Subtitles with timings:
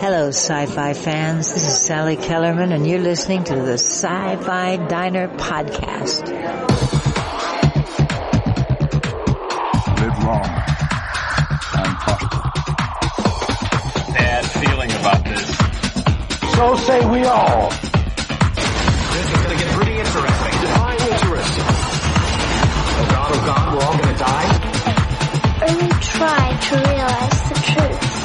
[0.00, 1.52] Hello, sci-fi fans.
[1.52, 6.26] This is Sally Kellerman, and you're listening to the Sci-Fi Diner Podcast.
[10.00, 10.48] Live long
[11.76, 12.40] and prosper.
[14.14, 15.58] bad feeling about this.
[16.54, 17.68] So say we all.
[17.68, 20.60] This is gonna get pretty interesting.
[20.62, 21.64] Define interesting.
[22.96, 24.48] Oh god, oh god, we're all gonna die?
[25.68, 28.19] Only try to realize the truth.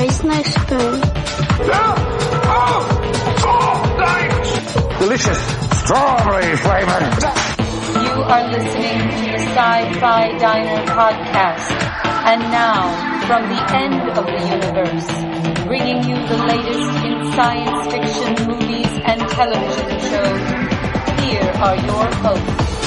[0.00, 1.00] There is no spoon.
[4.98, 5.40] Delicious
[5.78, 7.00] strawberry flavor.
[8.00, 11.70] You are listening to the Sci-Fi Diner podcast.
[12.24, 18.48] And now, from the end of the universe, bringing you the latest in science fiction
[18.48, 22.79] movies and television shows, here are your hosts.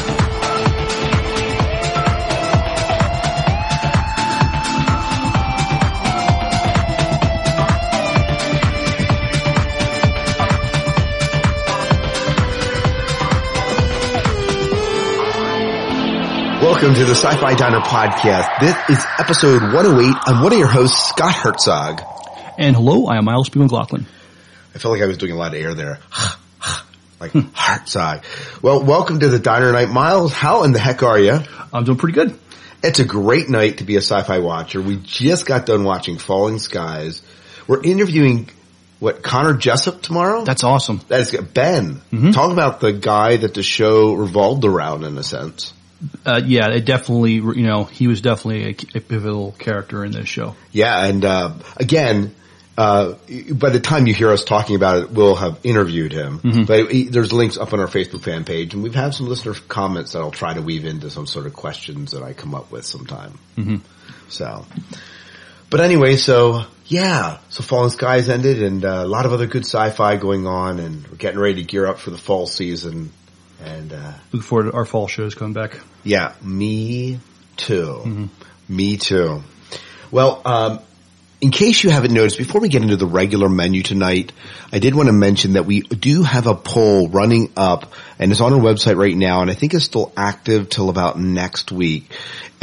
[16.73, 18.59] Welcome to the Sci-Fi Diner podcast.
[18.59, 20.15] This is episode 108.
[20.25, 22.01] I'm one of your hosts, Scott Herzog.
[22.57, 23.59] And hello, I am Miles P.
[23.59, 24.07] McLaughlin.
[24.73, 25.99] I felt like I was doing a lot of air there.
[27.19, 28.23] like Herzog.
[28.63, 29.89] Well, welcome to the Diner Night.
[29.89, 31.41] Miles, how in the heck are you?
[31.71, 32.39] I'm doing pretty good.
[32.83, 34.81] It's a great night to be a sci-fi watcher.
[34.81, 37.21] We just got done watching Falling Skies.
[37.67, 38.49] We're interviewing
[38.99, 40.43] what Connor Jessup tomorrow.
[40.43, 41.01] That's awesome.
[41.09, 42.01] that is Ben.
[42.11, 42.31] Mm-hmm.
[42.31, 45.71] Talk about the guy that the show revolved around in a sense.
[46.25, 50.27] Uh, yeah, it definitely, you know, he was definitely a, a pivotal character in this
[50.27, 50.55] show.
[50.71, 52.35] Yeah, and uh, again,
[52.77, 53.13] uh,
[53.53, 56.39] by the time you hear us talking about it, we'll have interviewed him.
[56.65, 59.53] But he, there's links up on our Facebook fan page, and we've had some listener
[59.67, 62.71] comments that I'll try to weave into some sort of questions that I come up
[62.71, 63.37] with sometime.
[64.29, 64.65] So,
[65.69, 69.65] but anyway, so yeah, so Fallen Skies ended, and uh, a lot of other good
[69.65, 73.11] sci-fi going on, and we're getting ready to gear up for the fall season.
[73.63, 75.79] And uh, Looking forward to our fall shows coming back.
[76.03, 77.19] yeah, me
[77.57, 78.29] too.
[78.67, 79.41] Me too.
[80.11, 80.79] Well, um,
[81.41, 84.31] in case you haven't noticed, before we get into the regular menu tonight,
[84.71, 88.39] I did want to mention that we do have a poll running up and it's
[88.41, 92.11] on our website right now and I think it's still active till about next week.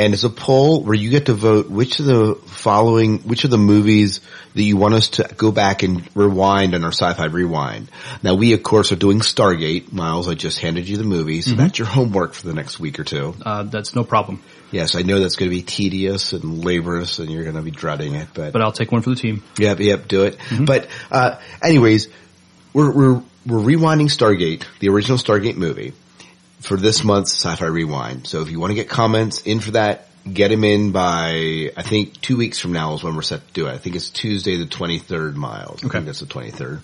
[0.01, 3.51] And it's a poll where you get to vote which of the following, which of
[3.51, 4.23] the movies
[4.55, 7.91] that you want us to go back and rewind on our sci-fi rewind.
[8.23, 9.93] Now we of course are doing Stargate.
[9.93, 12.99] Miles, I just handed you the movie, so that's your homework for the next week
[12.99, 13.35] or two.
[13.45, 14.43] Uh, that's no problem.
[14.71, 17.71] Yes, I know that's going to be tedious and laborious and you're going to be
[17.71, 19.43] dreading it, but, But I'll take one for the team.
[19.59, 20.39] yep, yep, do it.
[20.65, 22.09] But, uh, anyways,
[22.73, 25.93] we're, we're, we're rewinding Stargate, the original Stargate movie
[26.61, 28.27] for this month's Sci-Fi Rewind.
[28.27, 31.83] So if you want to get comments in for that, get them in by, I
[31.83, 33.73] think two weeks from now is when we're set to do it.
[33.73, 35.83] I think it's Tuesday the 23rd, Miles.
[35.83, 35.99] I Okay.
[35.99, 36.81] think that's the 23rd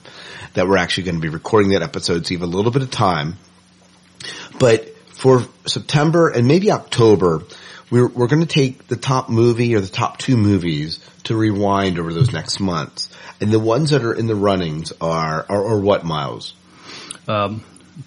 [0.55, 2.27] that we're actually going to be recording that episode.
[2.27, 3.37] So you have a little bit of time.
[4.59, 7.43] But for September and maybe October,
[7.91, 11.99] we're, we're going to take the top movie or the top two movies to rewind
[11.99, 13.11] over those next months.
[13.41, 16.55] And the ones that are in the runnings are, are, are what, Miles?
[17.29, 17.63] Um,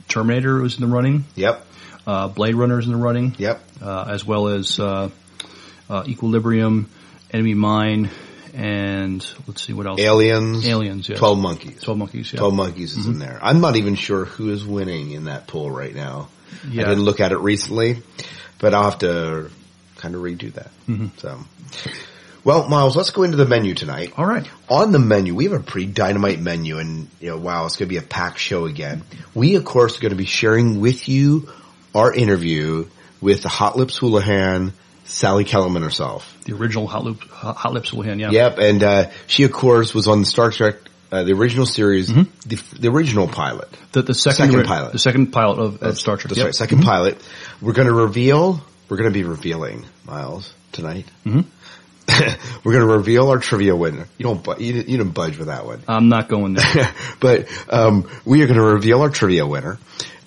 [0.08, 1.26] Terminator was in the running.
[1.36, 1.66] Yep.
[2.06, 3.36] Uh, Blade Runner is in the running.
[3.38, 3.62] Yep.
[3.82, 5.10] Uh, as well as, uh,
[5.90, 6.90] uh, Equilibrium,
[7.32, 8.10] Enemy Mine,
[8.54, 10.00] and let's see what else.
[10.00, 10.68] Aliens.
[10.68, 11.20] Aliens, yes.
[11.20, 11.82] 12 Monkeys.
[11.82, 12.40] 12 Monkeys, yeah.
[12.40, 13.40] 12 Monkeys is in there.
[13.42, 16.30] I'm not even sure who is winning in that poll right now.
[16.68, 16.84] Yeah.
[16.84, 18.02] I didn't look at it recently,
[18.60, 19.50] but I'll have to
[19.98, 20.72] kind of redo that.
[20.88, 21.08] Mm-hmm.
[21.18, 21.40] So,
[22.44, 24.14] well, Miles, let's go into the menu tonight.
[24.18, 24.48] All right.
[24.70, 27.88] On the menu, we have a pretty dynamite menu and, you know, wow, it's going
[27.88, 29.04] to be a packed show again.
[29.34, 31.50] We, of course, are going to be sharing with you
[31.94, 32.88] our interview
[33.22, 34.74] with the Hot Lips Houlihan,
[35.06, 36.38] Sally Kellerman herself.
[36.46, 38.30] The original Hot, Loop, Hot Lips Houlihan, yeah.
[38.32, 40.76] Yep, and uh, she, of course, was on the Star Trek,
[41.12, 43.68] uh, the original series, the, the original pilot.
[43.92, 44.92] The, the second, Second pilot.
[44.94, 46.30] The second pilot of, of Star Trek.
[46.36, 46.70] That's Yep.
[46.70, 47.18] right, 2nd pilot.
[47.60, 51.08] We're going to reveal, we're going to be revealing, Miles, tonight.
[52.64, 54.08] we're going to reveal our trivia winner.
[54.18, 55.82] You don't, bu- you, didn't- you didn't budge with that one.
[55.88, 56.94] I'm not going there.
[57.20, 59.78] but um, we are going to reveal our trivia winner.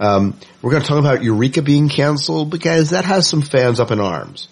[0.00, 3.90] Um, we're going to talk about Eureka being canceled because that has some fans up
[3.90, 4.48] in arms.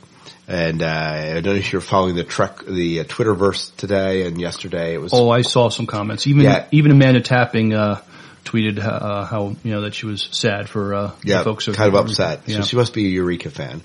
[0.47, 4.41] And uh, I don't know if you're following the Trek, the uh, Twitterverse today and
[4.41, 4.95] yesterday.
[4.95, 6.27] It was Oh, I saw some comments.
[6.27, 6.67] Even Yeah.
[6.73, 8.01] even Amanda Tapping uh,
[8.45, 11.67] tweeted uh, how you know that she was sad for uh, the yeah, folks.
[11.67, 12.41] kind of upset.
[12.47, 12.57] Yeah.
[12.57, 13.83] So she must be a Eureka fan.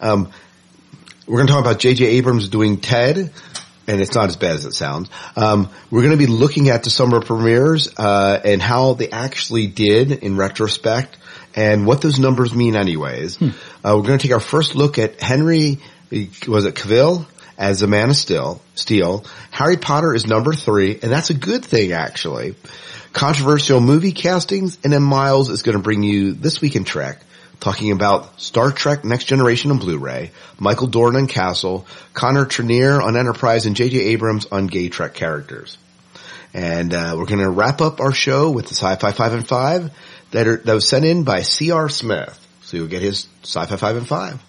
[0.00, 0.32] Um,
[1.30, 2.06] we're going to talk about J.J.
[2.06, 3.16] Abrams doing Ted,
[3.86, 5.08] and it's not as bad as it sounds.
[5.36, 9.68] Um, we're going to be looking at the summer premieres uh, and how they actually
[9.68, 11.16] did in retrospect,
[11.54, 13.40] and what those numbers mean, anyways.
[13.40, 15.78] Uh, we're going to take our first look at Henry.
[16.10, 18.60] Was it Cavill as the Man of Steel.
[18.74, 19.24] Steel.
[19.52, 22.56] Harry Potter is number three, and that's a good thing actually.
[23.12, 27.20] Controversial movie castings, and then Miles is going to bring you this week in Trek,
[27.60, 33.16] talking about Star Trek Next Generation on Blu-ray, Michael Dorn on Castle, Connor Trinneer on
[33.16, 33.98] Enterprise, and J.J.
[33.98, 35.78] Abrams on gay Trek characters.
[36.52, 39.90] And uh, we're going to wrap up our show with the Sci-Fi Five and Five
[40.32, 41.88] that, are, that was sent in by C.R.
[41.88, 42.36] Smith.
[42.62, 44.42] So you'll get his Sci-Fi Five and Five,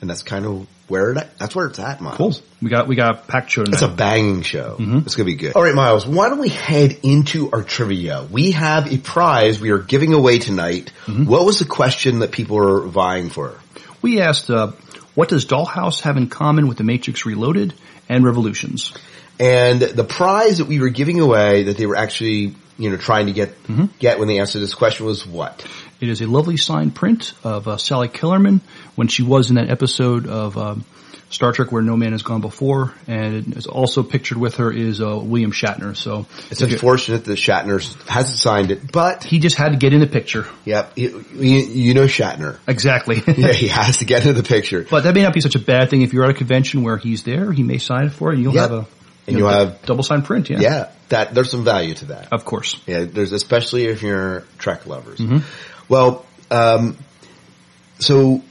[0.00, 2.16] and that's kind of where it, that's where it's at, Miles.
[2.16, 2.34] Cool.
[2.62, 3.74] We got we got a packed show tonight.
[3.74, 4.76] It's a banging show.
[4.78, 4.98] Mm-hmm.
[4.98, 5.54] It's gonna be good.
[5.54, 6.06] All right, Miles.
[6.06, 8.26] Why don't we head into our trivia?
[8.30, 10.92] We have a prize we are giving away tonight.
[11.06, 11.24] Mm-hmm.
[11.26, 13.58] What was the question that people are vying for?
[14.02, 14.72] we asked, uh,
[15.14, 17.72] what does Dollhouse have in common with The Matrix Reloaded
[18.06, 18.92] and Revolutions?
[19.40, 23.26] And the prize that we were giving away that they were actually, you know, trying
[23.26, 23.86] to get Mm-hmm.
[23.98, 25.66] get when they answered this question was what?
[26.00, 28.60] It is a lovely signed print of uh, Sally Kellerman
[28.96, 30.84] when she was in that episode of um,
[31.30, 35.00] Star Trek where no man has gone before, and it's also pictured with her is
[35.00, 35.96] uh, William Shatner.
[35.96, 40.00] So It's unfortunate that Shatner hasn't signed it, but he just had to get in
[40.00, 40.46] the picture.
[40.64, 42.58] yep, you, you you know Shatner.
[42.68, 43.16] Exactly.
[43.36, 44.86] Yeah, he has to get into the picture.
[44.88, 46.96] But that may not be such a bad thing if you're at a convention where
[46.98, 47.50] he's there.
[47.52, 48.36] He may sign it for you.
[48.36, 48.70] and You'll Yep.
[48.70, 48.86] have a
[49.26, 50.50] And you know, have- double signed print.
[50.50, 50.60] Yeah.
[50.60, 52.28] Yeah, that there's some value to that.
[52.32, 52.76] Of course.
[52.86, 55.18] Yeah, there's especially if you're Trek lovers.
[55.18, 55.38] Mm-hmm.
[55.88, 56.96] Well, um,
[57.98, 58.42] so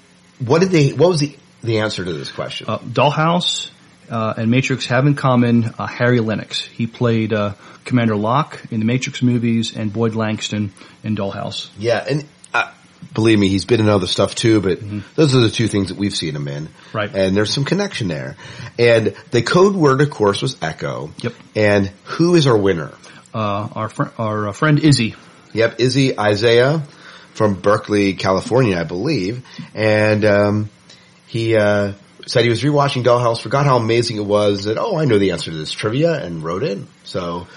[0.45, 0.89] what did they?
[0.91, 2.67] What was the the answer to this question?
[2.69, 3.69] Uh, Dollhouse
[4.09, 6.65] uh, and Matrix have in common uh, Harry Lennix.
[6.65, 7.53] He played uh,
[7.85, 10.73] Commander Locke in the Matrix movies and Boyd Langton
[11.03, 11.69] in Dollhouse.
[11.77, 12.71] yeah, and uh,
[13.13, 14.59] believe me, he's been in other stuff too.
[14.61, 14.79] But
[15.15, 16.67] those are the two things that we've seen him in.
[16.67, 16.97] Mm-hmm.
[16.97, 17.15] Right.
[17.15, 18.35] and there's some connection there.
[18.77, 21.11] And the code word, of course, was Echo.
[21.19, 21.33] Yep.
[21.55, 22.91] And who is our winner?
[23.33, 25.15] Uh, our fr- our friend Izzy.
[25.53, 26.83] Yep, Izzy Isaiah
[27.33, 29.45] from Berkeley, California, I believe.
[29.73, 30.69] And um,
[31.27, 31.93] he uh,
[32.27, 35.31] said he was rewatching Dollhouse, forgot how amazing it was, that, oh, I know the
[35.31, 36.87] answer to this trivia, and wrote in.
[37.03, 37.47] So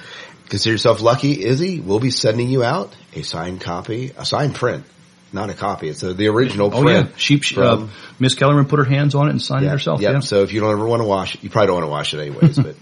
[0.48, 1.80] consider yourself lucky, Izzy.
[1.80, 4.84] We'll be sending you out a signed copy, a signed print.
[5.32, 5.88] Not a copy.
[5.88, 9.14] It's a, the original Oh yeah, she, she, uh, from- Miss Kellerman put her hands
[9.14, 10.00] on it and signed it herself.
[10.00, 10.12] Yep.
[10.12, 10.20] Yeah.
[10.20, 12.14] So if you don't ever want to wash it, you probably don't want to wash
[12.14, 12.76] it anyways, but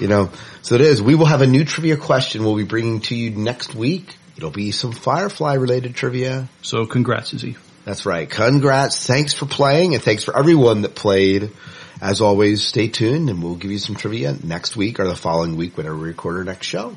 [0.00, 0.30] you know,
[0.62, 1.02] so it is.
[1.02, 4.16] We will have a new trivia question we'll be bringing to you next week.
[4.38, 6.48] It'll be some Firefly related trivia.
[6.62, 7.56] So congrats, Izzy.
[7.84, 8.30] That's right.
[8.30, 9.04] Congrats.
[9.04, 11.50] Thanks for playing and thanks for everyone that played.
[12.00, 15.56] As always, stay tuned and we'll give you some trivia next week or the following
[15.56, 16.96] week whenever we record our next show.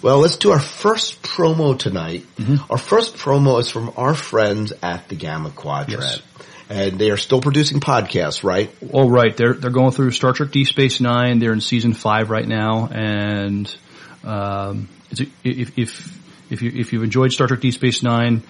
[0.00, 2.24] Well, let's do our first promo tonight.
[2.70, 6.02] Our first promo is from our friends at the Gamma Quadrant.
[6.02, 6.22] Yes.
[6.70, 8.74] And they are still producing podcasts, right?
[8.92, 11.40] All right, they're they're going through Star Trek Deep Space Nine.
[11.40, 13.76] They're in season five right now, and
[14.22, 16.19] um, if if
[16.50, 18.42] if you if you've enjoyed Star Trek Deep Space Nine,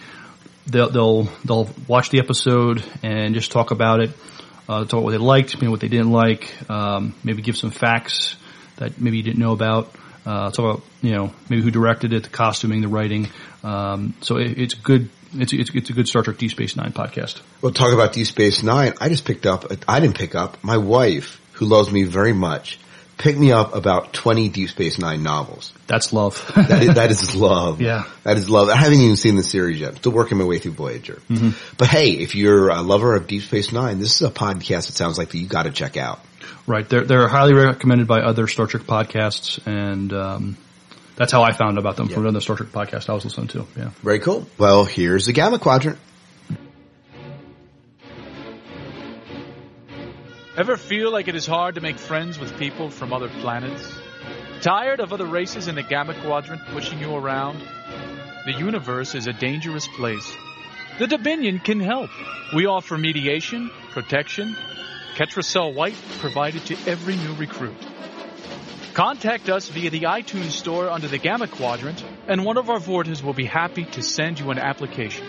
[0.67, 4.11] they'll they'll they'll watch the episode and just talk about it,
[4.69, 8.37] uh, talk what they liked, maybe what they didn't like, um, maybe give some facts
[8.77, 9.95] that maybe you didn't know about.
[10.25, 13.29] Uh, talk about you know maybe who directed it, the costuming, the writing.
[13.63, 15.11] Um, so it, it's good.
[15.33, 17.41] It's, it's it's a good Star Trek Deep Space Nine podcast.
[17.63, 18.95] We'll talk about Deep Space Nine.
[19.01, 22.81] I just picked up, I didn't pick up, my wife, who loves me very much,
[23.21, 25.73] picked me up about 20 Deep Space Nine novels.
[25.87, 26.51] That's love.
[26.57, 27.81] That is, that is love.
[27.81, 28.05] Yeah.
[28.25, 28.69] That is love.
[28.69, 29.91] I haven't even seen the series yet.
[29.91, 31.21] I'm still working my way through Voyager.
[31.79, 34.95] But hey, if you're a lover of Deep Space Nine, this is a podcast that
[34.95, 36.21] sounds like that you gotta check out.
[36.67, 36.89] Right.
[36.89, 40.57] They're they're highly recommended by other Star Trek podcasts, and um,
[41.17, 43.67] that's how I found about them from another Star Trek podcast I was listening to.
[43.77, 43.91] Yeah.
[44.03, 44.47] Very cool.
[44.59, 45.99] Well, here's the Gamma Quadrant.
[50.61, 53.99] Ever feel like it is hard to make friends with people from other planets?
[54.61, 57.63] Tired of other races in the Gamma Quadrant pushing you around?
[58.45, 60.37] The universe is a dangerous place.
[60.99, 62.11] The Dominion can help.
[62.55, 64.55] We offer mediation, protection,
[65.15, 67.79] Ketracel White provided to every new recruit.
[68.93, 73.23] Contact us via the iTunes store under the Gamma Quadrant, and one of our Vortas
[73.23, 75.27] will be happy to send you an application.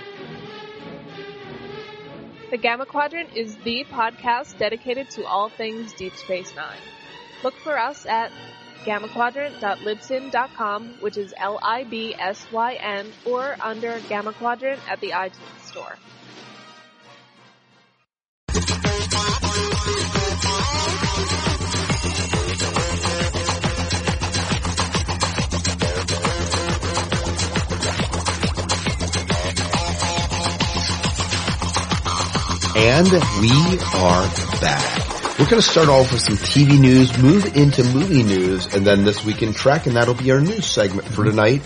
[2.52, 6.82] The Gamma Quadrant is the podcast dedicated to all things Deep Space Nine.
[7.46, 8.30] Look for us at
[8.84, 15.98] gammaquadrant.libsyn.com, which is L-I-B-S-Y-N, or under Gamma Quadrant at the iTunes store.
[32.76, 33.12] And
[33.42, 33.52] we
[33.96, 34.28] are
[34.62, 35.38] back.
[35.38, 39.04] We're going to start off with some TV news, move into movie news, and then
[39.04, 41.64] this week in Trek, and that'll be our news segment for tonight.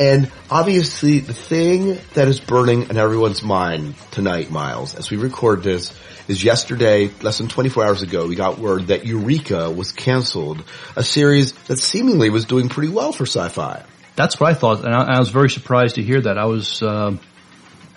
[0.00, 5.62] And obviously, the thing that is burning in everyone's mind tonight, Miles, as we record
[5.62, 5.96] this,
[6.26, 10.64] is yesterday, less than 24 hours ago, we got word that Eureka was canceled,
[10.96, 13.84] a series that seemingly was doing pretty well for sci-fi.
[14.16, 16.36] That's what I thought, and I, I was very surprised to hear that.
[16.36, 17.16] I was, uh,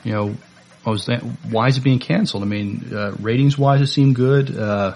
[0.03, 0.35] you know,
[0.85, 2.43] I was th- why is it being canceled?
[2.43, 4.57] I mean, uh, ratings wise, it seemed good.
[4.57, 4.95] Uh,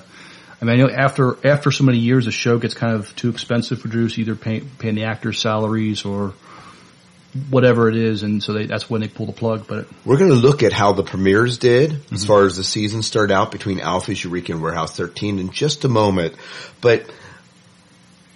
[0.62, 3.30] I mean, I know after after so many years, the show gets kind of too
[3.30, 6.34] expensive to produce, either pay, paying the actors salaries or
[7.50, 9.68] whatever it is, and so they, that's when they pull the plug.
[9.68, 13.01] But We're going to look at how the premieres did as far as the season
[13.01, 16.36] started out between Alpha, Eureka, and Warehouse 13 in just a moment.
[16.80, 17.10] But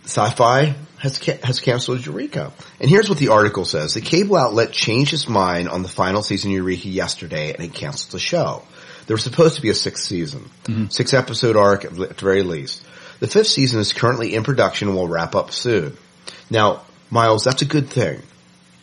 [0.03, 2.51] Sci-Fi has ca- has canceled Eureka.
[2.79, 3.93] And here's what the article says.
[3.93, 7.73] The cable outlet changed its mind on the final season of Eureka yesterday and it
[7.73, 8.63] canceled the show.
[9.07, 10.49] There was supposed to be a sixth season.
[10.89, 12.83] Six episode arc at the very least.
[13.19, 15.97] The fifth season is currently in production and will wrap up soon.
[16.49, 18.21] Now, Miles, that's a good thing.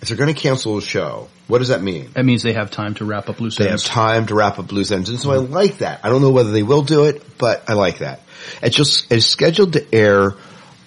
[0.02, 2.10] If they're going to cancel a show, what does that mean?
[2.14, 4.70] that means they have time to wrap up loose They have time to wrap up
[4.72, 6.00] loose ends, and so I like that.
[6.04, 8.20] I don't know whether they will do it, but I like that.
[8.62, 10.34] It's just it's scheduled to air.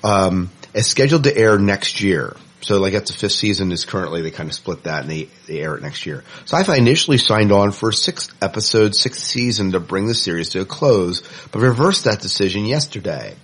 [0.03, 2.38] Um, it's scheduled to air next year.
[2.62, 5.29] So like that's the fifth season is currently they kind of split that and they,
[5.45, 6.24] they air it next year.
[6.45, 10.62] Sci-Fi initially signed on for a sixth episode, sixth season to bring the series to
[10.62, 11.21] a close,
[11.51, 13.36] but reversed that decision yesterday.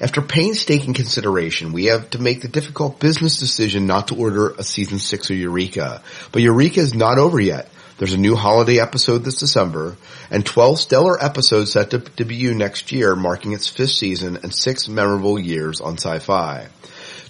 [0.00, 4.62] After painstaking consideration, we have to make the difficult business decision not to order a
[4.62, 6.00] season six of Eureka.
[6.30, 7.68] But Eureka is not over yet.
[7.96, 9.96] There's a new holiday episode this December,
[10.28, 14.88] and 12 stellar episodes set to debut next year, marking its fifth season and six
[14.88, 16.66] memorable years on sci-fi.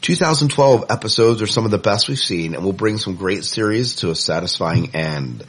[0.04, 3.96] 2012 episodes are some of the best we've seen and will bring some great series
[3.96, 5.42] to a satisfying end.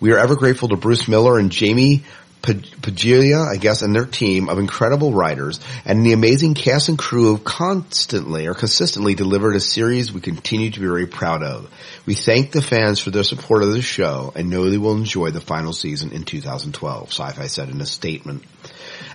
[0.00, 2.04] We are ever grateful to Bruce Miller and Jamie
[2.40, 7.36] Pagilia, I guess, and their team of incredible writers and the amazing cast and crew
[7.36, 11.68] who constantly or consistently delivered a series we continue to be very proud of.
[12.06, 15.32] We thank the fans for their support of the show and know they will enjoy
[15.32, 18.42] the final season in 2012, Sci-Fi said in a statement.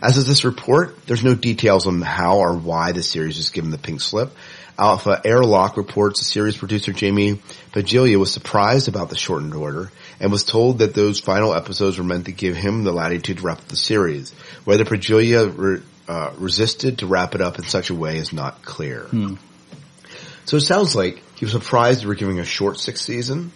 [0.03, 3.71] As of this report, there's no details on how or why the series was given
[3.71, 4.31] the pink slip.
[4.77, 7.39] Alpha Airlock reports the series producer Jamie
[7.71, 12.03] Pagilia was surprised about the shortened order and was told that those final episodes were
[12.03, 14.31] meant to give him the latitude to wrap up the series.
[14.65, 18.63] Whether Pagilia re, uh, resisted to wrap it up in such a way is not
[18.63, 19.07] clear.
[20.45, 23.51] So it sounds like he was surprised they were giving a short sixth season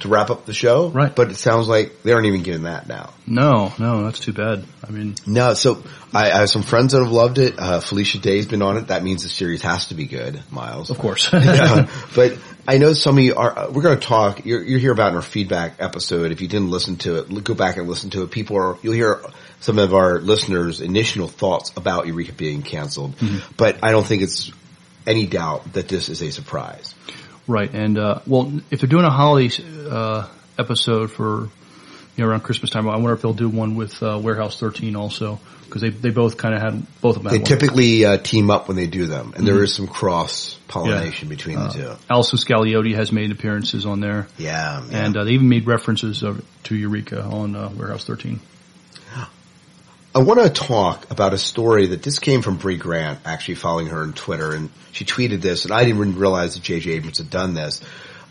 [0.00, 0.88] to wrap up the show.
[0.88, 1.14] Right.
[1.14, 3.12] But it sounds like they aren't even getting that now.
[3.26, 4.64] No, no, that's too bad.
[4.86, 7.58] I mean, No, so I, I have some friends that have loved it.
[7.58, 8.88] Uh, Felicia Day's been on it.
[8.88, 10.90] That means the series has to be good, Miles.
[10.90, 11.30] Of course.
[11.32, 12.38] yeah, but
[12.68, 15.16] I know some of you are, we're going to talk, you're, you're here about in
[15.16, 16.32] our feedback episode.
[16.32, 18.30] If you didn't listen to it, go back and listen to it.
[18.30, 19.22] People are, you'll hear
[19.60, 23.14] some of our listeners' initial thoughts about Eureka being canceled.
[23.56, 24.52] But I don't think it's
[25.06, 26.94] any doubt that this is a surprise.
[27.48, 29.54] Right, and uh, well, if they're doing a holiday
[29.88, 30.26] uh,
[30.58, 31.42] episode for
[32.16, 34.96] you know around Christmas time, I wonder if they'll do one with uh, Warehouse 13
[34.96, 37.32] also because they they both kind of had both of them.
[37.32, 39.62] They typically uh, team up when they do them, and there Mhm.
[39.64, 41.34] is some cross pollination Yeah.
[41.36, 41.92] between Uh, the two.
[42.10, 44.26] Allison Scagliotti has made appearances on there.
[44.38, 48.40] Yeah, and uh, they even made references of, to Eureka on uh, Warehouse 13.
[50.16, 53.88] I want to talk about a story that just came from Brea Grant, actually following
[53.88, 56.92] her on Twitter, and she tweeted this, and I didn't even realize that J.J.
[56.92, 57.82] Abrams had done this.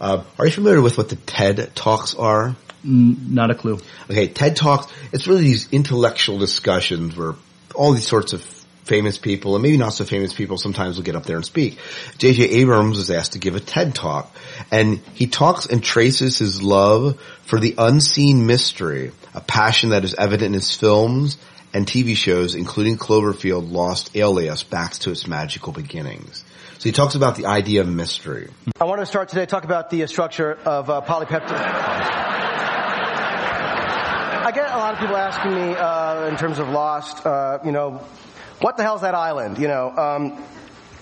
[0.02, 2.56] Uh, are you familiar with what the TED Talks are?
[2.84, 3.78] Mm, not a clue.
[4.10, 7.36] Okay, TED Talks, it's really these intellectual discussions where
[7.76, 8.42] all these sorts of
[8.86, 11.78] famous people, and maybe not so famous people, sometimes will get up there and speak.
[12.18, 12.46] J.J.
[12.46, 14.36] Abrams was asked to give a TED Talk,
[14.72, 20.16] and he talks and traces his love for the unseen mystery, a passion that is
[20.16, 21.38] evident in his films
[21.76, 26.46] and TV shows, including Cloverfield Lost Alias, back to its magical beginnings.
[26.78, 28.50] So he talks about the idea of mystery.
[28.80, 31.52] I want to start today talk about the structure of uh, polypeptide.
[34.42, 37.74] I get a lot of people asking me uh, in terms of Lost, uh, you
[37.74, 38.02] know,
[38.62, 39.58] what the hell's that island?
[39.58, 40.42] You know, um,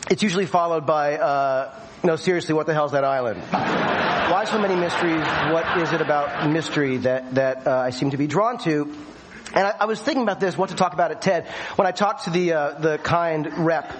[0.10, 3.44] it's usually followed by, uh, know, seriously, what the hell's that island?
[3.52, 5.24] Why so many mysteries?
[5.54, 8.92] What is it about mystery that that uh, I seem to be drawn to?
[9.54, 11.48] And I, I was thinking about this, what to talk about at TED.
[11.76, 13.92] When I talked to the uh, the kind rep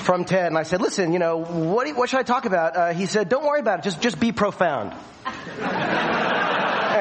[0.00, 2.92] from TED, and I said, "Listen, you know, what what should I talk about?" Uh,
[2.92, 3.82] he said, "Don't worry about it.
[3.82, 4.94] Just just be profound."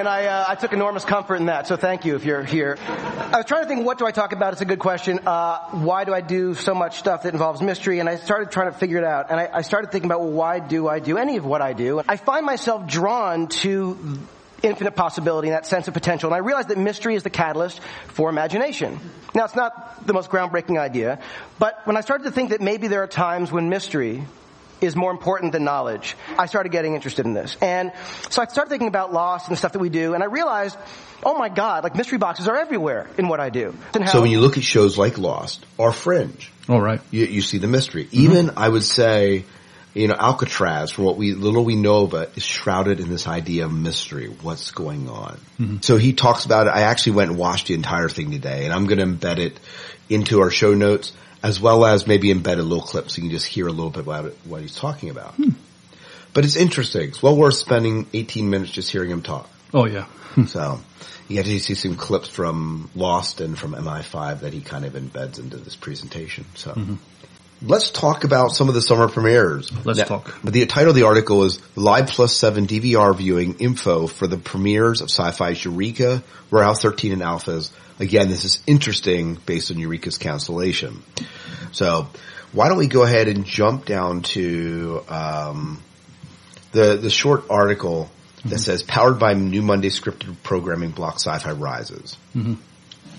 [0.02, 1.68] and I uh, I took enormous comfort in that.
[1.68, 2.78] So thank you if you're here.
[2.90, 4.54] I was trying to think, what do I talk about?
[4.54, 5.20] It's a good question.
[5.26, 8.00] Uh, why do I do so much stuff that involves mystery?
[8.00, 9.30] And I started trying to figure it out.
[9.30, 11.74] And I, I started thinking about, well, why do I do any of what I
[11.74, 12.00] do?
[12.00, 14.20] And I find myself drawn to
[14.64, 16.28] infinite possibility and that sense of potential.
[16.30, 19.00] And I realized that mystery is the catalyst for imagination.
[19.34, 21.20] Now, it's not the most groundbreaking idea,
[21.60, 24.24] but when I started to think that maybe there are times when mystery
[24.82, 27.56] is more important than knowledge, I started getting interested in this.
[27.62, 27.92] And
[28.30, 30.78] so I started thinking about Lost and the stuff that we do, and I realized,
[31.24, 33.76] oh my god, like mystery boxes are everywhere in what I do.
[33.94, 37.00] And how- So when you look at shows like Lost or Fringe, All right.
[37.12, 38.08] you, you see the mystery.
[38.12, 38.60] Even mm-hmm.
[38.60, 39.46] I would say,
[39.94, 43.28] you know, Alcatraz, from what we little we know of it, is shrouded in this
[43.28, 44.28] idea of mystery.
[44.28, 45.40] What's going on?
[45.60, 45.78] Mm-hmm.
[45.82, 46.72] So he talks about it.
[46.72, 49.60] I actually went and watched the entire thing today, and I'm going to embed it
[50.10, 53.32] into our show notes as well as maybe embed a little clip so you can
[53.32, 55.34] just hear a little bit about it, what he's talking about.
[55.34, 55.50] Hmm.
[56.34, 57.10] But it's interesting.
[57.10, 59.50] It's well worth spending 18 minutes just hearing him talk.
[59.74, 60.06] Oh yeah.
[60.36, 60.46] Hmm.
[60.46, 60.80] So
[61.28, 64.94] you get to see some clips from Lost and from MI5 that he kind of
[64.94, 66.46] embeds into this presentation.
[66.56, 66.96] So mm-hmm.
[67.62, 69.72] Let's talk about some of the summer premieres.
[69.86, 70.36] Let's Now- talk.
[70.44, 74.38] But the title of the article is Live Plus 7 DVR viewing info for the
[74.38, 77.70] premieres of Sci-Fi's Eureka, Warehouse 13 and Alphas.
[78.00, 81.04] Again, this is interesting based on Eureka's cancellation.
[81.72, 82.08] So
[82.52, 85.82] why don't we go ahead and jump down to, um,
[86.72, 88.10] the, the short article
[88.46, 92.16] that says powered by new Monday scripted programming block sci-fi rises.
[92.36, 92.58] Mhm.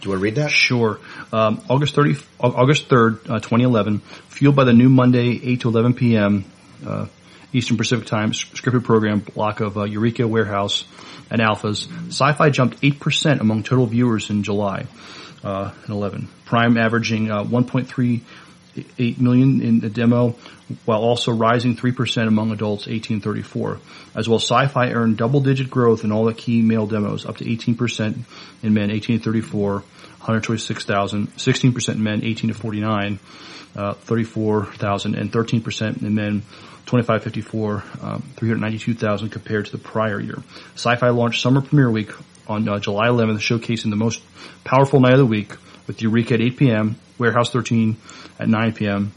[0.03, 0.51] Do you want to read that?
[0.51, 0.99] Sure.
[1.33, 5.95] Um, August 30, August 3rd, uh, 2011, fueled by the new Monday, 8 to 11
[5.95, 6.45] p.m.
[6.85, 7.07] Uh,
[7.53, 10.87] Eastern Pacific Time scripted program block of uh, Eureka Warehouse
[11.31, 14.87] and Alphas, sci-fi jumped 8% among total viewers in July
[15.45, 18.21] uh, 11, Prime averaging uh, 1.3
[18.99, 20.35] 8 million in the demo,
[20.85, 23.79] while also rising 3% among adults 18 34.
[24.15, 28.19] As well, sci-fi earned double-digit growth in all the key male demos, up to 18%
[28.63, 33.19] in men 18-34, 126,000, 16% in men 18 to 49,
[33.77, 36.43] uh, 34,000, and 13% in men
[36.87, 40.39] 2554, um, 392,000 compared to the prior year.
[40.75, 42.11] Sci-fi launched summer premiere week
[42.49, 44.23] on uh, July 11th, showcasing the most
[44.65, 47.97] powerful night of the week with Eureka at 8 p.m., Warehouse 13,
[48.39, 49.13] at 9 p.m.,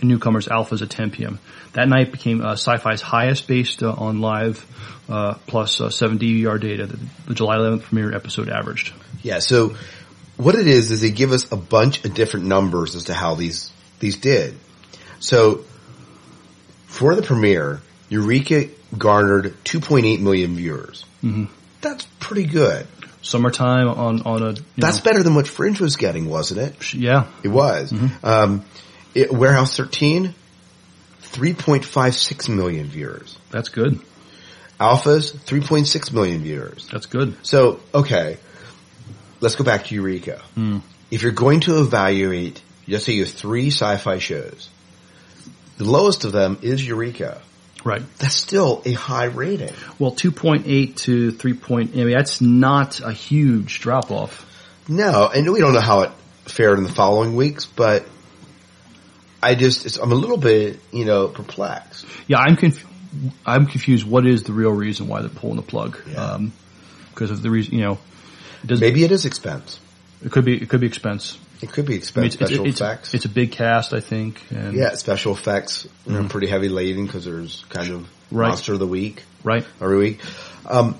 [0.00, 1.38] and newcomers Alphas at 10 p.m.
[1.72, 4.64] That night became uh, Sci-Fi's highest based uh, on live
[5.08, 8.92] uh, plus uh, 7 DVR data that the July 11th premiere episode averaged.
[9.22, 9.38] Yeah.
[9.38, 9.76] So
[10.36, 13.34] what it is is they give us a bunch of different numbers as to how
[13.34, 14.58] these these did.
[15.18, 15.64] So
[16.86, 21.04] for the premiere, Eureka garnered 2.8 million viewers.
[21.22, 21.48] Mhm.
[21.80, 22.86] That's pretty good.
[23.26, 26.94] Summertime on on a That's know, better than what Fringe was getting, wasn't it?
[26.94, 27.92] yeah It was.
[28.22, 28.64] Um,
[29.14, 30.34] it, Warehouse 13,
[31.22, 33.36] 3.56 million viewers.
[33.50, 34.00] that's good.
[34.78, 36.86] Alphas, 3.6 million viewers.
[36.88, 37.34] That's good.
[37.42, 38.36] So, okay,
[39.40, 40.42] let's go back to Eureka.
[40.54, 40.78] Hmm.
[41.10, 44.68] If you're going to evaluate, just say you have three sci-fi shows,
[45.78, 47.40] the lowest of them is Eureka.
[47.86, 48.02] Right.
[48.18, 49.72] That's still a high rating.
[50.00, 51.54] Well, 2.8 to 3.
[51.54, 54.44] Point, I mean, that's not a huge drop off.
[54.88, 56.10] No, and we don't know how it
[56.46, 58.04] fared in the following weeks, but
[59.40, 62.06] I just, it's, I'm a little bit, you know, perplexed.
[62.26, 62.84] Yeah, I'm conf-
[63.46, 64.04] I'm confused.
[64.04, 65.96] What is the real reason why they're pulling the plug?
[66.16, 66.52] Um,
[67.10, 67.98] because of the reason, you know,
[68.68, 69.78] it Maybe it is expense.
[70.24, 71.38] it could be it could be expense.
[71.62, 73.14] It could be I mean, it's, special it's, effects.
[73.14, 74.42] it's a big cast, I think.
[74.50, 76.28] And yeah, special effects, know, Mhm.
[76.28, 78.48] pretty heavy laden because there's kind of Right.
[78.48, 79.22] monster of the week.
[79.44, 79.64] Right.
[79.80, 80.20] every week.
[80.68, 80.96] Um,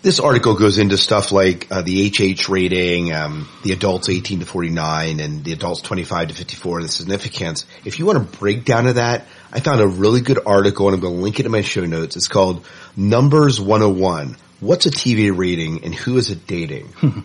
[0.00, 4.46] this article goes into stuff like uh, the HH rating, um, the adults 18 to
[4.46, 7.66] 49, and the adults 25 to 54, the significance.
[7.84, 11.00] If you want a breakdown of that, I found a really good article, and I'm
[11.00, 12.16] going to link it in my show notes.
[12.16, 12.64] It's called
[12.96, 14.36] Numbers 101.
[14.60, 16.92] What's a TV rating, and who is it dating?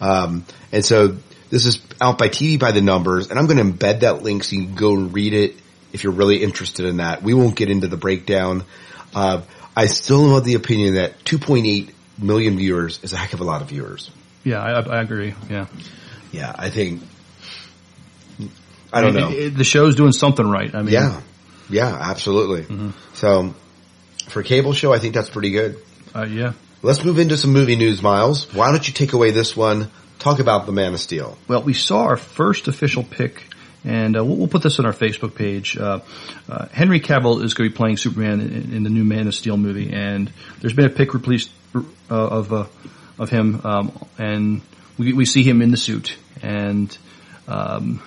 [0.00, 1.16] um, and so
[1.54, 4.42] this is out by TV by the numbers, and I'm going to embed that link
[4.42, 5.54] so you can go read it
[5.92, 7.22] if you're really interested in that.
[7.22, 8.64] We won't get into the breakdown.
[9.14, 9.42] Uh,
[9.76, 13.44] I still am of the opinion that 2.8 million viewers is a heck of a
[13.44, 14.10] lot of viewers.
[14.42, 15.32] Yeah, I, I agree.
[15.48, 15.66] Yeah.
[16.32, 17.02] Yeah, I think.
[18.92, 19.30] I don't mean, know.
[19.30, 20.74] it- it- the show's doing something right.
[20.74, 21.20] I mean, yeah,
[21.70, 22.66] yeah, absolutely.
[23.14, 23.54] So
[24.28, 25.78] for a cable show, I think that's pretty good.
[26.16, 26.54] uh, yeah.
[26.82, 28.52] Let's move into some movie news, Miles.
[28.52, 29.90] Why don't you take away this one?
[30.24, 31.36] Talk about the Man of Steel.
[31.48, 33.46] Well, we saw our first official pick,
[33.84, 35.76] and uh, we'll, put this on our Facebook page.
[35.76, 36.00] Uh,
[36.48, 39.34] uh, Henry Cavill is going to be playing Superman in, in the new Man of
[39.34, 40.32] Steel movie, and
[40.62, 42.64] there's been a pic released uh, of uh,
[43.18, 44.62] of him, um, and
[44.96, 46.96] we, we see him in the suit, and
[47.46, 48.02] um,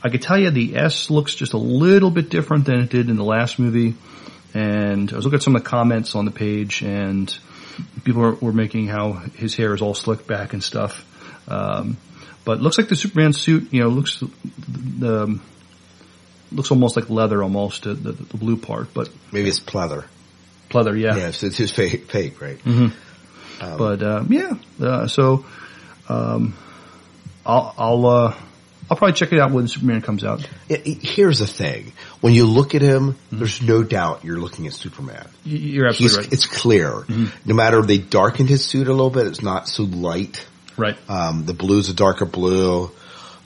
[0.00, 3.10] I could tell you the S looks just a little bit different than it did
[3.10, 3.96] in the last movie.
[4.54, 7.36] And I was looking at some of the comments on the page, and
[8.04, 11.04] people were, were making how his hair is all slicked back and stuff.
[11.48, 11.96] Um,
[12.44, 14.22] but looks like the Superman suit, you know, looks
[14.58, 15.42] the, um,
[16.50, 18.92] looks almost like leather, almost the, the, the blue part.
[18.94, 20.04] But Maybe it's pleather.
[20.70, 20.98] pleather.
[20.98, 22.58] Yeah, Yeah, it's, it's his fake, fake right?
[22.60, 22.88] hmm
[23.60, 25.44] Um, but uh, yeah, uh, so
[26.08, 26.54] um,
[27.46, 28.34] I'll I'll uh,
[28.90, 30.46] I'll probably check it out when Superman comes out.
[30.68, 34.72] Yeah, Here's the thing: when you look at him, there's no doubt you're looking at
[34.72, 35.28] Superman.
[35.44, 36.32] You're absolutely He's- right.
[36.32, 37.04] It's clear.
[37.46, 40.44] No matter if they darkened his suit a little bit, it's not so light.
[40.76, 40.96] Right.
[41.08, 42.90] Um, the blue's a darker blue.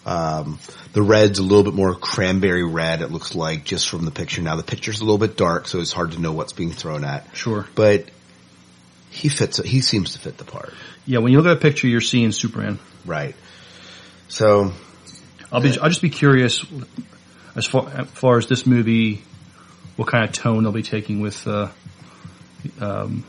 [0.05, 0.61] Um,
[0.93, 3.03] the red's a little bit more cranberry red.
[3.03, 4.41] It looks like just from the picture.
[4.41, 7.05] Now the picture's a little bit dark, so it's hard to know what's being thrown
[7.05, 7.37] at.
[7.37, 7.67] Sure.
[7.75, 8.11] But
[9.11, 9.59] he fits.
[9.59, 10.73] He seems to fit the part.
[11.05, 12.79] Yeah, when you look at a picture, you're seeing Superman.
[13.05, 13.35] Right.
[14.29, 14.73] So
[15.51, 16.65] I'll be I'll just be curious
[17.57, 19.23] as far as far as this movie,
[19.97, 21.47] what kind of tone they'll be taking with.
[21.47, 21.69] Uh,
[22.81, 23.25] um,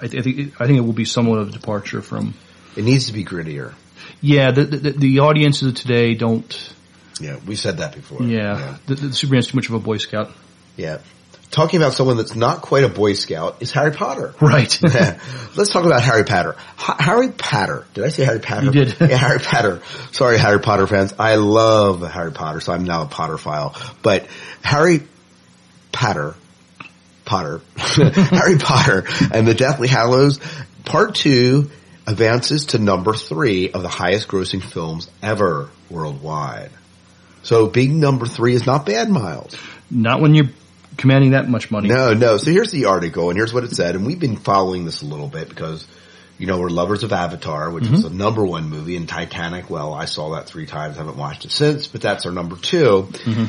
[0.00, 2.34] I, th- I think I think it will be somewhat of a departure from.
[2.76, 3.74] It needs to be grittier.
[4.20, 6.74] Yeah, the the, the audiences of today don't.
[7.20, 8.22] Yeah, we said that before.
[8.22, 10.30] Yeah, The, the Superman's too much of a Boy Scout.
[10.76, 10.98] Yeah.
[11.50, 14.34] Talking about someone that's not quite a Boy Scout is Harry Potter.
[14.40, 14.76] Right.
[15.54, 16.56] Let's talk about Harry Potter.
[16.80, 17.84] H- Harry Potter.
[17.92, 18.64] Did I say Harry Potter?
[18.66, 18.96] You did.
[19.00, 19.82] yeah, Harry Potter.
[20.12, 21.12] Sorry, Harry Potter fans.
[21.18, 23.76] I love Harry Potter, so I'm now a Potter file.
[24.02, 24.26] But
[24.62, 25.02] Harry
[25.92, 26.34] Potter,
[27.26, 30.40] Potter, Harry Potter and the Deathly Hallows,
[30.86, 31.70] part two
[32.06, 36.70] advances to number three of the highest grossing films ever worldwide.
[37.42, 39.56] So being number three is not bad, Miles.
[39.90, 40.50] Not when you're
[40.96, 41.88] commanding that much money.
[41.88, 42.36] No, no.
[42.36, 43.96] So here's the article, and here's what it said.
[43.96, 45.86] And we've been following this a little bit because,
[46.38, 48.02] you know, we're lovers of Avatar, which is mm-hmm.
[48.02, 49.70] the number one movie, and Titanic.
[49.70, 50.96] Well, I saw that three times.
[50.96, 53.44] haven't watched it since, but that's our number 2 mm-hmm.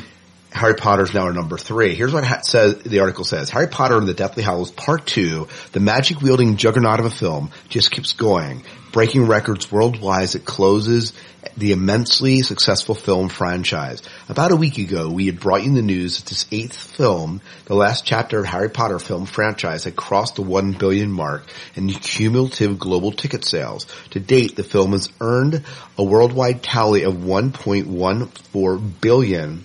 [0.54, 1.96] Harry Potter's now our number three.
[1.96, 5.48] Here's what ha- says the article says: Harry Potter and the Deathly Hallows Part Two,
[5.72, 8.62] the magic wielding juggernaut of a film, just keeps going,
[8.92, 11.12] breaking records worldwide as it closes
[11.56, 14.00] the immensely successful film franchise.
[14.28, 17.74] About a week ago, we had brought you the news that this eighth film, the
[17.74, 22.78] last chapter of Harry Potter film franchise, had crossed the one billion mark in cumulative
[22.78, 23.86] global ticket sales.
[24.10, 25.64] To date, the film has earned
[25.98, 29.64] a worldwide tally of 1.14 billion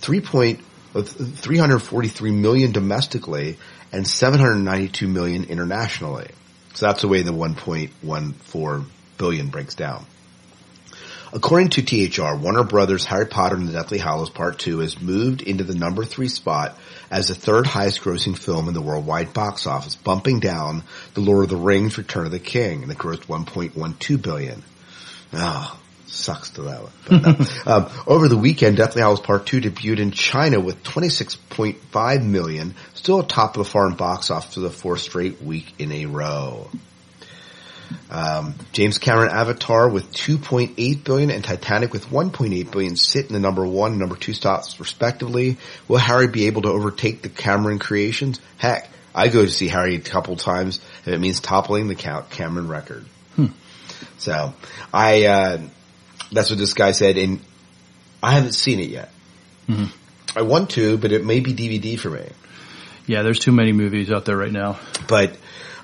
[0.00, 0.60] 3 point,
[0.94, 3.58] uh, 343 million domestically
[3.92, 6.28] and 792 million internationally.
[6.74, 8.84] So that's the way the 1.14
[9.18, 10.06] billion breaks down.
[11.32, 15.42] According to THR, Warner Brothers' Harry Potter and the Deathly Hallows Part 2 has moved
[15.42, 16.76] into the number three spot
[17.08, 20.82] as the third highest grossing film in the worldwide box office, bumping down
[21.14, 24.64] The Lord of the Rings Return of the King, it grossed 1.12 billion.
[25.32, 25.79] Ah,
[26.10, 27.22] sucks to that one.
[27.22, 27.46] No.
[27.72, 33.20] um, over the weekend, Deathly Hallows Part 2 debuted in China with 26.5 million, still
[33.20, 36.68] atop of the foreign box office for the fourth straight week in a row.
[38.08, 43.40] Um, James Cameron Avatar with 2.8 billion and Titanic with 1.8 billion sit in the
[43.40, 45.58] number one and number two spots respectively.
[45.88, 48.40] Will Harry be able to overtake the Cameron creations?
[48.58, 52.68] Heck, I go to see Harry a couple times if it means toppling the Cameron
[52.68, 53.06] record.
[54.18, 54.54] So
[54.92, 55.58] I, uh,
[56.32, 57.40] that's what this guy said and
[58.22, 59.10] I haven't seen it yet.
[60.36, 62.26] I want to, but it may be DVD for me.
[63.06, 64.78] Yeah, there's too many movies out there right now.
[65.08, 65.36] But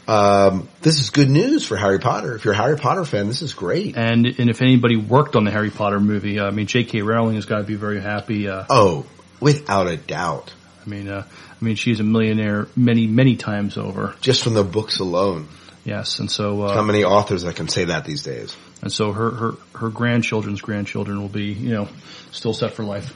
[0.09, 2.35] um, this is good news for Harry Potter.
[2.37, 3.97] If you're a Harry Potter fan, this is great.
[3.97, 7.03] And and if anybody worked on the Harry Potter movie, uh, I mean, J.K.
[7.03, 8.49] Rowling has got to be very happy.
[8.49, 9.07] Uh, Oh,
[9.41, 10.53] without a doubt.
[10.85, 14.15] I mean, uh, I mean, she's a millionaire many many times over.
[14.21, 15.49] Just from the books alone.
[15.85, 18.57] Yes, and so uh, How many authors that can say that these days?
[18.87, 21.89] And so her her her grandchildren's grandchildren will be you know
[22.31, 23.13] still set for life.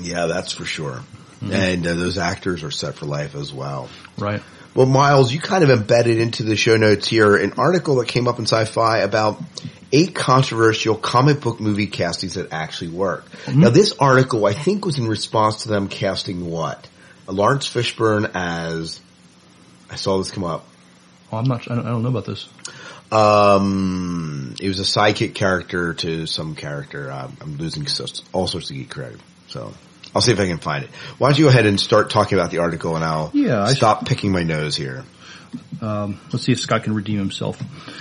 [0.00, 1.04] Yeah, that's for sure.
[1.40, 1.52] Mhm.
[1.52, 3.88] And uh, those actors are set for life as well.
[4.18, 4.42] Right.
[4.74, 8.26] Well, Miles, you kind of embedded into the show notes here an article that came
[8.26, 9.40] up in Sci-Fi about
[9.92, 13.24] eight controversial comic book movie castings that actually work.
[13.46, 16.88] Now, this article, I think, was in response to them casting what?
[17.28, 19.00] Laurence Fishburne as,
[19.88, 20.66] I saw this come up.
[21.30, 21.70] Oh, I'm not.
[21.70, 22.48] I don't, I don't know about this.
[23.12, 27.10] Um, it was a sidekick character to some character.
[27.10, 27.86] Um, I'm losing
[28.32, 29.20] all sorts of geek credit.
[29.48, 29.72] So
[30.14, 30.90] I'll see if I can find it.
[31.18, 33.72] Why don't you go ahead and start talking about the article and I'll Yeah, I-
[33.74, 35.04] stop picking my nose here.
[35.80, 37.60] Um, let's see if Scott can redeem himself.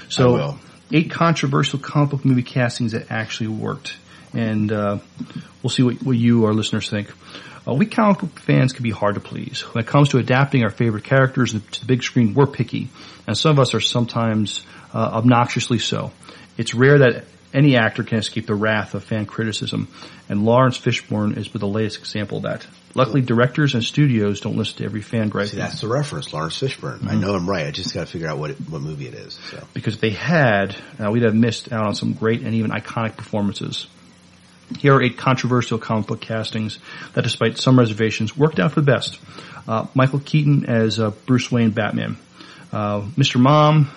[0.10, 0.60] So,
[0.91, 3.95] eight controversial comic book movie castings that actually worked,
[4.34, 5.00] and uh,
[5.63, 7.12] we'll see what, what you, our listeners, think.
[7.67, 9.62] Uh, we comic book fans can be hard to please.
[9.62, 12.89] When it comes to adapting our favorite characters to the big screen, we're picky,
[13.26, 16.12] and some of us are sometimes uh, obnoxiously so.
[16.58, 19.88] It's rare that any actor can escape the wrath of fan criticism,
[20.28, 22.67] and Laurence Fishburne is but the latest example of that.
[22.95, 25.47] Luckily, directors and studios don't listen to every fan gripe.
[25.49, 27.08] See, that's the reference, Laurence Fishburne.
[27.08, 27.21] I Mhm.
[27.21, 27.65] know I'm right.
[27.67, 29.39] I just got to figure out what what movie it is.
[29.52, 32.71] So because if they had, uh, we'd have missed out on some great and even
[32.71, 33.88] iconic performances.
[34.78, 36.78] Here are eight controversial comic book castings
[37.13, 39.17] that, despite some reservations, worked out for the best.
[39.67, 42.17] Uh, Michael Keaton as uh, Bruce Wayne Batman.
[42.71, 43.39] Uh, Mr.
[43.39, 43.89] Mom,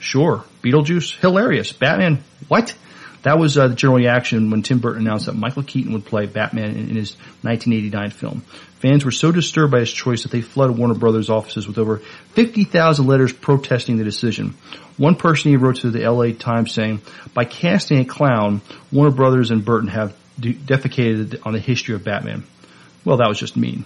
[0.00, 0.44] sure.
[0.62, 1.72] Beetlejuice, hilarious.
[1.72, 2.74] Batman, what?
[3.22, 6.26] That was uh, the general reaction when Tim Burton announced that Michael Keaton would play
[6.26, 8.40] Batman in, in his 1989 film.
[8.80, 11.98] Fans were so disturbed by his choice that they flooded Warner Brothers offices with over
[12.32, 14.54] 50,000 letters protesting the decision.
[14.96, 17.02] One person even wrote to the LA Times saying,
[17.34, 22.04] by casting a clown, Warner Brothers and Burton have de- defecated on the history of
[22.04, 22.44] Batman.
[23.04, 23.84] Well, that was just mean.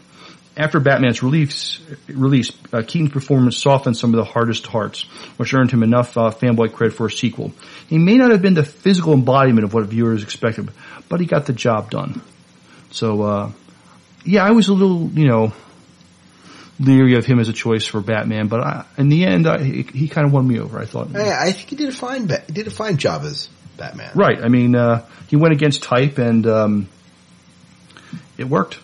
[0.57, 5.03] After Batman's release, release uh, Keaton's performance softened some of the hardest hearts,
[5.37, 7.53] which earned him enough uh, fanboy credit for a sequel.
[7.88, 10.71] He may not have been the physical embodiment of what viewers expected,
[11.09, 12.23] but he got the job done.
[12.93, 13.53] So, uh,
[14.25, 15.53] yeah, I was a little, you know,
[16.79, 19.83] leery of him as a choice for Batman, but I, in the end, I, he,
[19.83, 20.79] he kind of won me over.
[20.79, 23.49] I thought, I, I think he did a fine, he did a fine job as
[23.77, 24.12] Batman.
[24.14, 24.38] right?
[24.40, 26.88] I mean, uh, he went against type, and um,
[28.38, 28.79] it worked.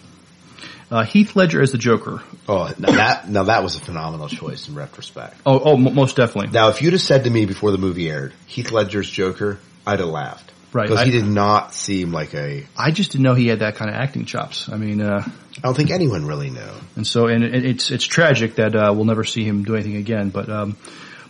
[0.90, 2.20] Uh, Heath Ledger as the Joker.
[2.48, 5.36] Oh, now that now that was a phenomenal choice in retrospect.
[5.46, 6.50] Oh, oh, m- most definitely.
[6.50, 10.00] Now, if you'd have said to me before the movie aired, Heath Ledger's Joker, I'd
[10.00, 10.52] have laughed.
[10.72, 12.66] Right, Because I- he did not seem like a.
[12.76, 14.68] I just didn't know he had that kind of acting chops.
[14.68, 16.70] I mean, uh, I don't think anyone really knew.
[16.96, 19.96] and so and it, it's it's tragic that uh, we'll never see him do anything
[19.96, 20.30] again.
[20.30, 20.76] But um,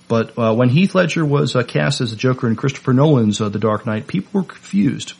[0.09, 3.49] but uh, when Heath Ledger was uh, cast as the Joker in Christopher Nolan's uh,
[3.51, 5.13] The Dark Knight, people were confused.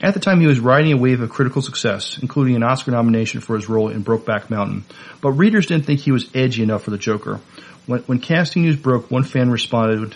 [0.00, 3.40] At the time, he was riding a wave of critical success, including an Oscar nomination
[3.40, 4.84] for his role in Brokeback Mountain.
[5.22, 7.40] But readers didn't think he was edgy enough for the Joker.
[7.86, 10.14] When, when casting news broke, one fan responded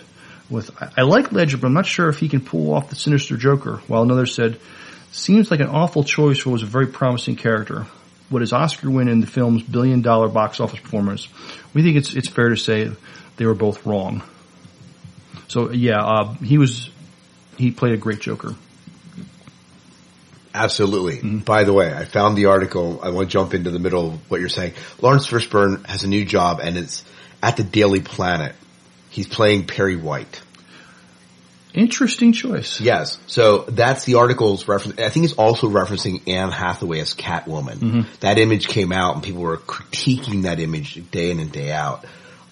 [0.51, 3.37] with, I, like Ledger, but I'm not sure if he can pull off the sinister
[3.37, 4.59] Joker, while another said,
[5.11, 7.87] seems like an awful choice for what was a very promising character.
[8.29, 11.27] What his Oscar win in the film's billion dollar box office performance,
[11.73, 12.91] we think it's, it's fair to say
[13.37, 14.21] they were both wrong.
[15.47, 16.89] So yeah, uh, he was,
[17.57, 18.55] he played a great Joker.
[20.53, 21.17] Absolutely.
[21.17, 21.37] Mm-hmm.
[21.39, 22.99] By the way, I found the article.
[23.01, 24.73] I want to jump into the middle of what you're saying.
[25.01, 27.03] Laurence Fishburne has a new job and it's
[27.41, 28.55] at the Daily Planet.
[29.09, 30.41] He's playing Perry White.
[31.73, 32.81] Interesting choice.
[32.81, 33.17] Yes.
[33.27, 34.99] So that's the article's reference.
[34.99, 37.77] I think it's also referencing Anne Hathaway as Catwoman.
[37.77, 38.19] Mhm.
[38.19, 42.03] That image came out and people were critiquing that image day in and day out.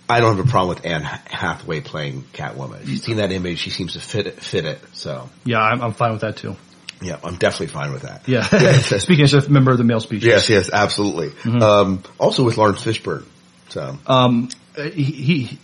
[0.08, 2.82] I don't have a problem with Anne Hathaway playing Catwoman.
[2.82, 4.80] If you've seen that image, she seems to fit it, fit it.
[4.94, 6.56] So Yeah, I'm, I'm fine with that too.
[7.02, 8.28] Yeah, I'm definitely fine with that.
[8.28, 8.44] Yeah.
[8.82, 10.26] Speaking as a member of the male species.
[10.26, 11.32] Yes, yes, absolutely.
[11.62, 13.24] Um, also with Laurence Fishburne.
[13.70, 15.60] So Um, he, he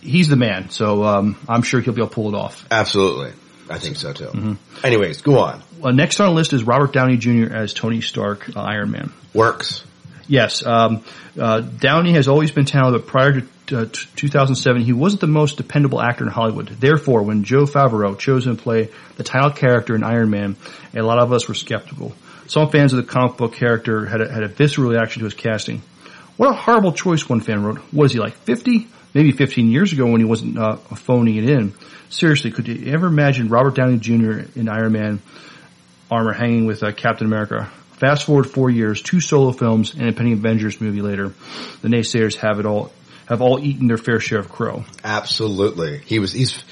[0.00, 2.64] he's the man, so um, I'm sure he'll be able to pull it off.
[2.70, 3.32] absolutely.
[3.68, 4.26] I think so too.
[4.26, 4.56] Mhm.
[4.84, 5.60] Anyways, go on.
[5.82, 7.52] Uh, next on the list is Robert Downey Jr.
[7.52, 9.12] as Tony Stark, uh, Iron Man.
[9.34, 9.82] Works.
[10.28, 11.02] Yes, um,
[11.38, 15.56] uh, Downey has always been talented, but prior to uh, 2007, he wasn't the most
[15.56, 16.68] dependable actor in Hollywood.
[16.68, 20.56] Therefore, when Joe Favreau chose him to play the title character in Iron Man,
[20.94, 22.14] a lot of us were skeptical.
[22.46, 25.34] Some fans of the comic book character had a, had a visceral reaction to his
[25.34, 25.82] casting.
[26.36, 27.78] What a horrible choice, one fan wrote.
[27.92, 28.88] What is he, like 50?
[29.14, 31.72] Maybe 15 years ago when he wasn't uh, phoning it in.
[32.10, 34.42] Seriously, could you ever imagine Robert Downey Jr.
[34.54, 35.22] in Iron Man
[36.10, 37.70] armor hanging with uh, Captain America?
[37.96, 41.32] Fast forward four years, two solo films, and a pending Avengers movie later.
[41.80, 42.92] The naysayers have it all,
[43.26, 44.84] have all eaten their fair share of crow.
[45.04, 45.98] Absolutely.
[45.98, 46.62] He was, he's,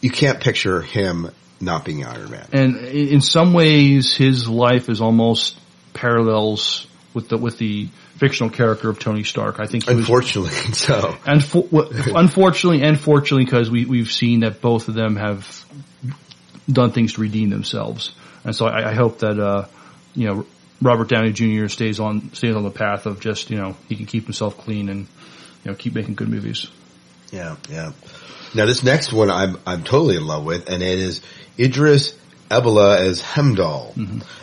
[0.00, 2.46] you can't picture him not being Iron Man.
[2.52, 5.58] And in some ways, his life is almost
[5.92, 9.60] parallels with the with the fictional character of Tony Stark.
[9.60, 11.16] I think he was, Unfortunately, so.
[11.26, 15.64] and for, unfortunately and fortunately, because we we've seen that both of them have
[16.70, 19.66] done things to redeem themselves, and so I, I hope that uh,
[20.14, 20.46] you know
[20.80, 21.68] Robert Downey Jr.
[21.68, 24.88] stays on stays on the path of just you know he can keep himself clean
[24.88, 25.06] and
[25.64, 26.66] you know keep making good movies.
[27.30, 27.92] Yeah, yeah.
[28.54, 31.22] Now this next one I'm I'm totally in love with, and it is
[31.58, 32.18] Idris
[32.50, 33.94] Elba as Heimdall.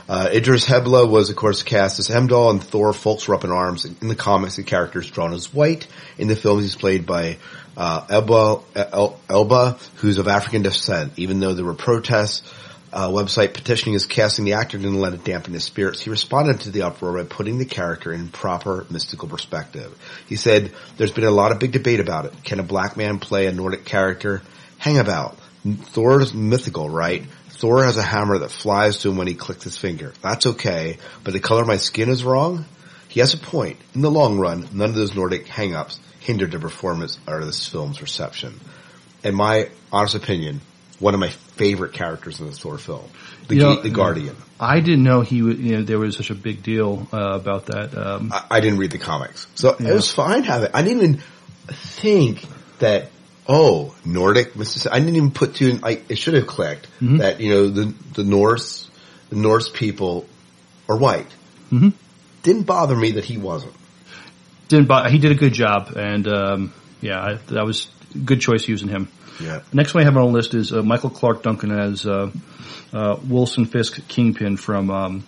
[0.07, 3.51] Uh, Idris Elba was, of course, cast as Heimdall, and Thor folks were up in
[3.51, 3.83] arms.
[3.83, 5.87] In the comics, the character is drawn as white.
[6.17, 7.37] In the films, he's played by
[7.75, 11.13] uh, Elba, El, Elba, who's of African descent.
[11.17, 12.43] Even though there were protests,
[12.97, 16.01] uh, website petitioning his casting, the actor didn't let it dampen his spirits.
[16.01, 19.95] He responded to the uproar by putting the character in proper mystical perspective.
[20.27, 22.33] He said, "There's been a lot of big debate about it.
[22.43, 24.41] Can a black man play a Nordic character?
[24.79, 25.37] Hang about.
[25.93, 27.23] Thor's mythical, right?
[27.49, 30.11] Thor has a hammer that flies to him when he clicks his finger.
[30.23, 32.65] That's okay, but the color of my skin is wrong?
[33.09, 33.77] He has a point.
[33.93, 38.01] In the long run, none of those Nordic hang-ups hindered the performance or this film's
[38.01, 38.59] reception.
[39.23, 40.61] In my honest opinion,
[40.99, 43.07] one of my favorite characters in the Thor film.
[43.47, 44.35] The, You know, the Guardian.
[44.59, 45.59] I didn't know he would.
[45.59, 47.95] You know, there was such a big deal uh, about that.
[47.95, 49.47] Um, I, I didn't read the comics.
[49.55, 49.89] So Yeah.
[49.89, 51.21] it was fine having, I didn't even
[51.67, 52.43] think
[52.79, 53.09] that,
[53.47, 57.19] oh, Nordic, Mississippi, I didn't even put two, I, it should have clicked Mhm.
[57.19, 58.89] that, you know, the, the Norse
[59.29, 60.25] the Norse people
[60.87, 61.27] are white.
[61.71, 61.93] Mhm.
[62.43, 63.73] Didn't bother me that he wasn't.
[64.69, 68.39] Didn't buy, he did a good job, and um, yeah, I, that was a good
[68.41, 69.09] choice using him.
[69.39, 69.61] Yeah.
[69.73, 72.31] Next one I have on the list is uh, Michael Clarke Duncan as uh,
[72.93, 75.23] uh, Wilson Fisk Kingpin from um,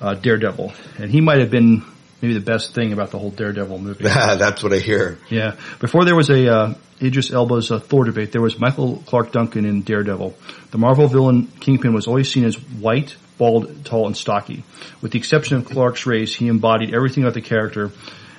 [0.00, 1.84] uh, Daredevil, and he might have been
[2.24, 4.04] maybe the best thing about the whole Daredevil movie.
[4.04, 5.18] That's what I hear.
[5.28, 5.56] Yeah.
[5.78, 9.66] Before there was a uh, Idris Elba's uh, Thor debate, there was Michael Clarke Duncan
[9.66, 10.34] in Daredevil.
[10.70, 14.64] The Marvel villain Kingpin was always seen as white, bald, tall, and stocky.
[15.02, 17.90] With the exception of Clarke's race, he embodied everything about the character,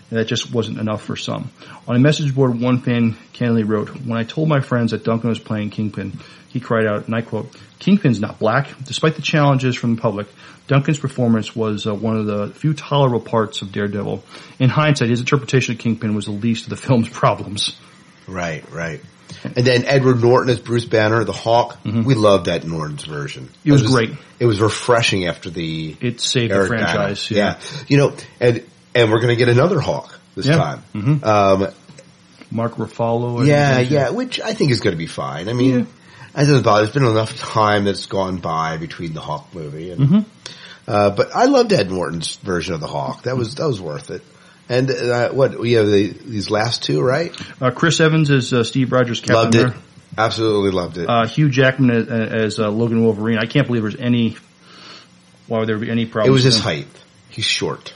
[0.09, 1.49] and that just wasn't enough for some.
[1.87, 5.29] On a message board, one fan candidly wrote, "When I told my friends that Duncan
[5.29, 8.69] was playing Kingpin, he cried out, and I quote, Kingpin's not black.
[8.85, 10.27] Despite the challenges from the public,
[10.67, 14.23] Duncan's performance was uh, one of the few tolerable parts of Daredevil.
[14.59, 17.77] In hindsight, his interpretation of Kingpin was the least of the film's problems.
[18.25, 19.01] Right, right.
[19.43, 21.77] And then Edward Norton as Bruce Banner, the Hulk.
[21.83, 23.45] We loved that Norton's version.
[23.47, 23.69] Mm-hmm.
[23.69, 24.09] It was great.
[24.39, 27.27] It was refreshing after the It saved the franchise.
[27.27, 27.59] Bana.
[27.59, 27.59] Yeah.
[27.87, 28.63] you know, and
[28.95, 30.55] and we're going to get another Hulk this Yeah.
[30.57, 30.83] time.
[30.95, 31.23] Mhm.
[31.23, 31.67] Um,
[32.51, 33.45] Mark Ruffalo.
[33.45, 35.49] Yeah, yeah, which I think is going to be fine.
[35.49, 35.87] I mean, it
[36.35, 36.83] doesn't bother.
[36.85, 40.01] There's been enough time that's gone by between the Hulk movie and.
[40.09, 40.25] Mhm.
[40.87, 43.23] Uh, but I loved Ed Norton's version of the Hulk.
[43.23, 44.23] That was that was worth it.
[44.69, 47.35] And uh, what we have the, these last two, right?
[47.61, 49.81] Uh, Chris Evans as uh, Steve Rogers, Captain loved it.
[50.17, 51.09] Absolutely loved it.
[51.09, 53.37] Uh, Hugh Jackman as, as uh, Logan Wolverine.
[53.39, 54.37] I can't believe there's any.
[55.47, 56.29] Why would there be any problem?
[56.29, 56.87] it was his height.
[57.29, 57.93] He's short.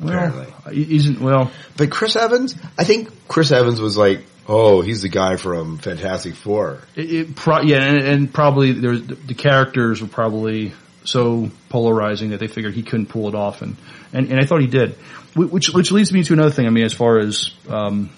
[0.00, 0.74] Well, apparently.
[0.74, 1.50] he isn't well.
[1.76, 6.34] But Chris Evans, I think Chris Evans was like, oh, he's the guy from Fantastic
[6.34, 6.80] Four.
[6.94, 10.72] It, it pro- yeah, and, and probably there's the characters were probably
[11.04, 13.76] so polarizing that they figured he couldn't pull it off, and
[14.12, 14.92] and, and I thought he did,
[15.34, 16.66] which which leads me to another thing.
[16.66, 18.10] I mean, as far as um,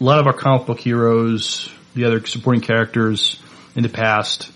[0.00, 3.40] a lot of our comic book heroes, the other supporting characters
[3.74, 4.50] in the past,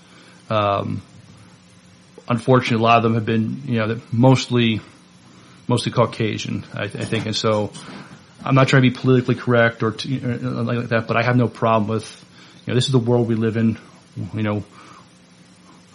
[0.51, 1.03] um,
[2.29, 4.81] unfortunately, a lot of them have been you know mostly
[5.69, 7.73] mostly Caucasian, I, I think, and so.
[8.45, 11.37] I'm not trying to be politically correct or to, uh, like that, but I have
[11.37, 12.25] no problem with,
[12.65, 13.77] you know, this is the world we live in.
[14.35, 14.65] You know,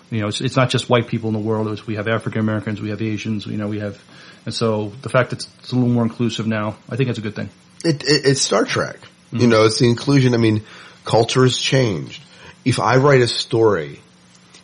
[0.10, 1.70] you know, it's, it's not just white people in the world.
[1.70, 4.04] It's, we have African Americans, we have Asians, you know, we have,
[4.46, 7.22] and so the fact that it's a little more inclusive now, I think it's a
[7.22, 7.50] good thing.
[7.86, 8.98] It, it, it's Star Trek.
[8.98, 9.38] Mm-hmm.
[9.38, 10.34] You know, it's the inclusion.
[10.34, 10.64] I mean,
[11.06, 12.22] culture has changed.
[12.66, 14.02] If I write a story,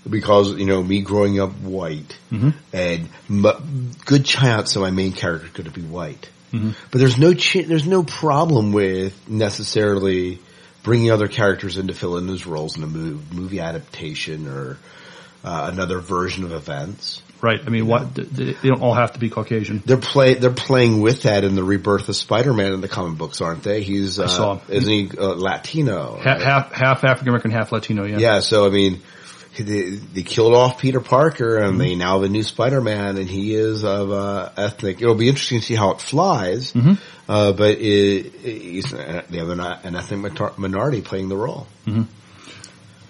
[0.10, 2.54] because you know me growing up white, Mhm.
[2.74, 6.74] and m- good chance that my main character is going to be white, Mhm.
[6.91, 10.39] but there's no ch- there's no problem with necessarily
[10.84, 14.78] bringing other characters in to fill in those roles in a movie, movie adaptation or
[15.43, 17.22] uh, another version of events.
[17.39, 17.60] Right.
[17.65, 19.84] I mean, what, they don't all have to be Caucasian.
[19.86, 23.39] They're play they're playing with that in the rebirth of Spider-Man in the comic books,
[23.41, 23.84] aren't they?
[23.84, 24.60] He's uh, I saw.
[24.67, 26.20] isn't he uh, Latino?
[26.22, 28.17] Half, half, half African American, half Latino, yeah.
[28.17, 29.02] Yeah, so I mean,
[29.65, 33.54] they, they killed off Peter Parker, and they now have a new Spider-Man, and he
[33.54, 35.02] is of uh, ethnic.
[35.02, 36.98] It'll be interesting to see how it flies, Mhm.
[37.28, 41.67] uh, but it, he's, they have an, an ethnic minority playing the role.
[41.86, 42.04] hmm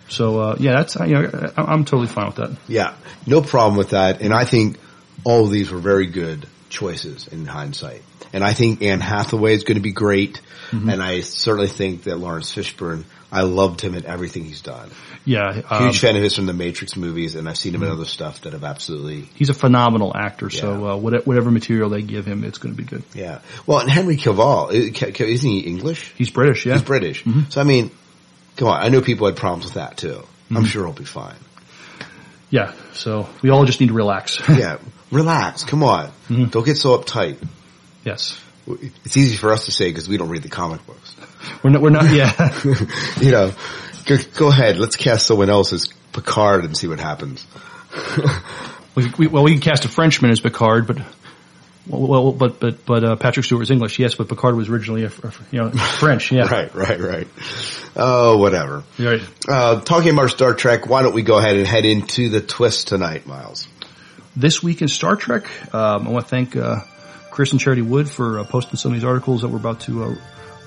[0.10, 2.58] So, uh, yeah, that's, you know, I- I'm totally fine with that.
[2.68, 2.94] Yeah,
[3.26, 4.78] no problem with that, and I think
[5.24, 8.04] all of these were very good choices in hindsight.
[8.34, 10.92] And I think Anne Hathaway is going to be great, Mhm.
[10.92, 13.04] and I certainly think that Laurence Fishburne.
[13.32, 14.90] I loved him in everything he's done.
[15.26, 15.54] Yeah.
[15.54, 17.94] Huge um, fan of his from the Matrix movies, and I've seen him in Mhm.
[17.94, 22.02] other stuff that have absolutely He's a phenomenal actor, so, uh, whatever, whatever material they
[22.02, 23.04] give him, it's going to be good.
[23.14, 23.40] Yeah.
[23.66, 26.14] Well, and Henry Cavill, i- Ca- Ca- isn't he English?
[26.18, 26.74] He's British, yeah.
[26.76, 27.26] He's British.
[27.50, 27.92] So I mean,
[28.56, 30.24] come on, I know people had problems with that too.
[30.50, 30.68] I'm Mhm.
[30.68, 31.36] sure he'll be fine.
[32.50, 32.72] Yeah.
[32.94, 34.40] So we all just need to relax.
[34.50, 34.78] yeah.
[35.12, 35.66] Relax.
[35.66, 36.10] Come on.
[36.30, 37.38] Don't get so uptight.
[38.06, 38.38] Yes.
[39.06, 41.16] It's easy for us to say because we don't read the comic books.
[41.64, 42.32] We're not, we're not, yeah.
[43.22, 43.52] you know,
[44.06, 44.78] go, go ahead.
[44.78, 47.46] Let's cast someone else as Picard and see what happens.
[48.96, 50.98] we, we, well, we can cast a Frenchman as Picard, but,
[51.88, 55.08] well, but, but, but, uh, Patrick Stewart was English, yes, but Picard was originally, a,
[55.08, 56.48] a- you know, French, yeah.
[56.48, 57.28] right, right, right.
[57.96, 58.84] Oh, whatever.
[59.00, 59.22] Right.
[59.48, 62.88] Uh, talking about Star Trek, why don't we go ahead and head into the twist
[62.90, 63.68] tonight, Miles?
[64.36, 66.82] This week in Star Trek, um, I want to thank, uh,
[67.32, 70.18] Chris and Charity Wood for uh, posting some of these articles that we're about to,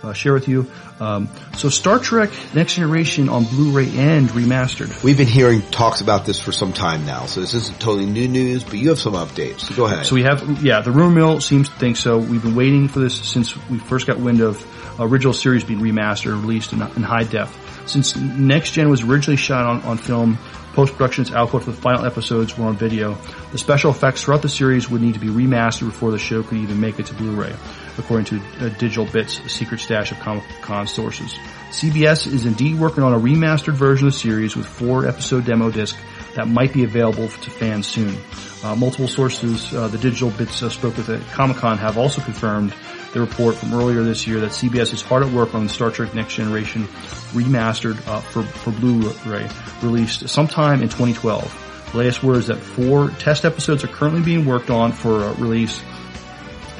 [0.02, 0.70] uh, share with you.
[0.98, 5.02] Um, so Star Trek Next Generation on Blu-ray and remastered.
[5.02, 8.28] We've been hearing talks about this for some time now, so this isn't totally new
[8.28, 9.60] news, but you have some updates.
[9.60, 10.06] So go ahead.
[10.06, 12.18] So we have, yeah, the rumor mill seems to think so.
[12.18, 14.64] We've been waiting for this since we first got wind of
[15.00, 17.56] original series being remastered and released in, in high def.
[17.86, 20.38] Since Next Gen was originally shot on, on film,
[20.74, 23.16] post-production's output for the final episodes were on video.
[23.51, 26.59] The special effects throughout the series would need to be remastered before the show could
[26.59, 27.55] even make it to Blu-ray,
[28.01, 31.38] according to uh, Digital Bits, secret stash of Comic Con sources.
[31.70, 35.70] CBS is indeed working on a remastered version of the series with four episode demo
[35.70, 35.96] disc
[36.34, 38.16] that might be available to fans soon.
[38.64, 42.20] Uh, multiple sources, uh, the digital bits uh, spoke with at Comic Con, have also
[42.20, 42.74] confirmed
[43.12, 46.14] the report from earlier this year that CBS is hard at work on Star Trek
[46.14, 46.84] Next Generation
[47.32, 49.48] remastered uh, for for Blu-ray,
[49.82, 51.88] released sometime in 2012.
[51.92, 55.82] The latest word is that four test episodes are currently being worked on for release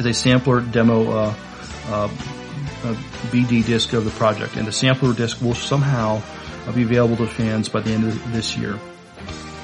[0.01, 1.35] as a sampler demo uh,
[1.89, 2.95] uh, uh,
[3.31, 6.23] BD disc of the project, and the sampler disc will somehow
[6.67, 8.79] uh, be available to fans by the end of this year.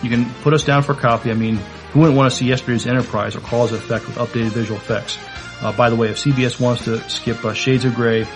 [0.02, 1.30] You can put us down for a copy.
[1.30, 1.56] I mean,
[1.92, 5.18] who wouldn't want to see yesterday's Enterprise or Cause and Effect with updated visual effects?
[5.62, 8.26] Uh, by the way, if CBS wants to skip uh, Shades of Grey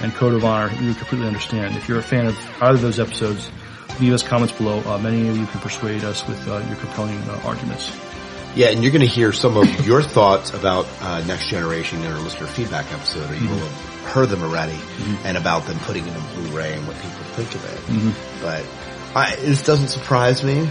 [0.00, 1.76] and Code of Honor, we completely understand.
[1.76, 3.50] If you're a fan of either of those episodes,
[4.00, 4.80] leave us comments below.
[4.86, 7.92] Uh, many of you can persuade us with uh, your compelling arguments.
[8.56, 12.10] Yeah, and you're going to hear some of your thoughts about uh, Next Generation in
[12.12, 14.76] our listener feedback episode, or you will have heard them already,
[15.24, 17.78] and about them putting it in Blu-ray and what people think of it.
[17.92, 18.42] Mhm.
[18.42, 20.68] But I, this doesn't surprise me.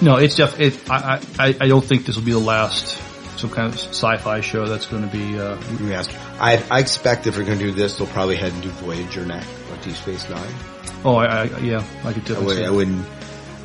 [0.00, 3.00] No, it's def- it, I, I, I don't think this will be the last
[3.38, 5.38] some kind of sci-fi show that's going to be.
[5.38, 5.56] Uh,
[6.40, 9.26] I, I expect if we're going to do this, they'll probably head and do Voyager
[9.26, 10.54] next, or Deep Space Nine.
[11.04, 12.44] oh, I, I, yeah, I could I, definitely.
[12.46, 13.06] would, see I wouldn't.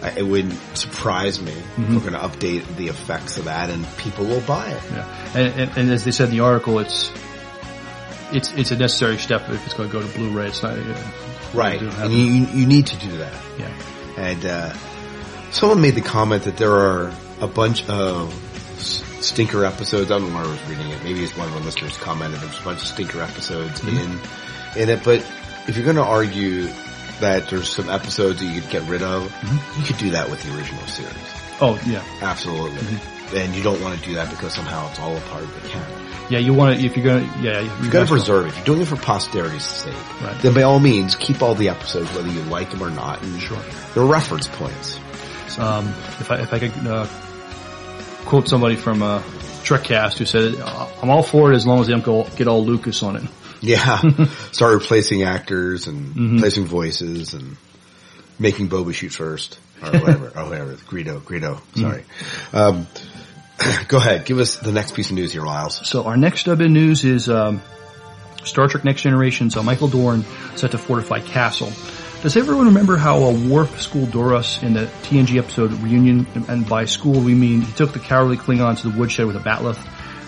[0.02, 1.84] It wouldn't surprise me Mhm.
[1.84, 4.82] if we're going to update the effects of that, and people will buy it.
[4.94, 7.12] Yeah, and, and, and as they said in the article, it's
[8.32, 10.48] it's it's a necessary step if it's going to go to Blu-ray.
[10.48, 10.96] It's not uh,
[11.54, 13.34] Right, and you you need to do that.
[13.58, 13.68] Yeah.
[14.18, 14.74] And uh,
[15.52, 18.32] someone made the comment that there are a bunch of
[18.78, 20.12] stinker episodes.
[20.12, 21.04] I don't know where I was reading it.
[21.04, 23.98] Maybe it's one of our listeners commented there's a bunch of stinker episodes Mhm.
[24.76, 25.04] in in it.
[25.04, 25.26] But
[25.68, 26.70] if you're going to argue
[27.22, 29.24] that there's some episodes that you could get rid of,
[29.78, 31.14] you could do that with the original series.
[31.62, 32.80] Oh yeah, Absolutely.
[33.36, 35.70] And you don't want to do that because somehow it's all a part of the
[35.70, 36.02] canon.
[36.32, 36.40] yeah.
[36.40, 38.50] You want to if you're going to yeah You've got to preserve it.
[38.50, 40.36] If you're doing it for posterity's sake, Right.
[40.42, 43.22] then by all means, keep all the episodes, whether you like them or not.
[43.22, 43.60] And Sure.
[43.94, 44.98] They're reference points.
[45.60, 45.88] Um,
[46.20, 47.06] if I if I could uh,
[48.26, 49.22] quote somebody from uh,
[49.64, 50.56] Trekcast who said,
[51.02, 53.24] "I'm all for it as long as they don't go, get all Lucas on it."
[53.62, 54.02] Yeah.
[54.52, 56.34] Start replacing actors and Mhm.
[56.36, 57.58] replacing voices and
[58.40, 59.60] making Boba shoot first.
[59.82, 60.28] Or whatever.
[60.36, 60.74] or whatever.
[60.76, 61.20] Greedo.
[61.22, 61.60] Greedo.
[61.78, 62.04] Sorry.
[62.54, 62.88] Um,
[63.88, 64.26] go ahead.
[64.26, 65.88] Give us the next piece of news here, Miles.
[65.88, 67.62] So our next bit of news is um,
[68.44, 69.50] Star Trek Next Generation.
[69.50, 70.24] So Michael Dorn
[70.56, 71.72] set to fortify Castle.
[72.22, 76.28] Does everyone remember how a Worf schooled Duras in the TNG episode Reunion?
[76.50, 79.40] And by school we mean he took the cowardly Klingon to the woodshed with a
[79.40, 79.80] bat'leth.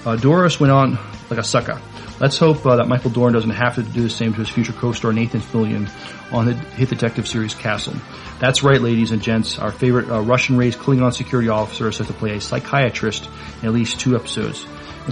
[0.07, 0.97] Uh, Duras went on
[1.29, 1.81] like a sucker.
[2.21, 4.73] Let's hope uh, that Michael Dorn doesn't have to do the same to his future
[4.73, 5.89] co-star Nathan Fillion
[6.31, 7.95] on the hit detective series Castle.
[8.39, 9.57] That's right, ladies and gents.
[9.57, 13.27] Our favorite uh, Russian-raised Klingon security officer is set to play a psychiatrist
[13.63, 14.63] in at least two episodes.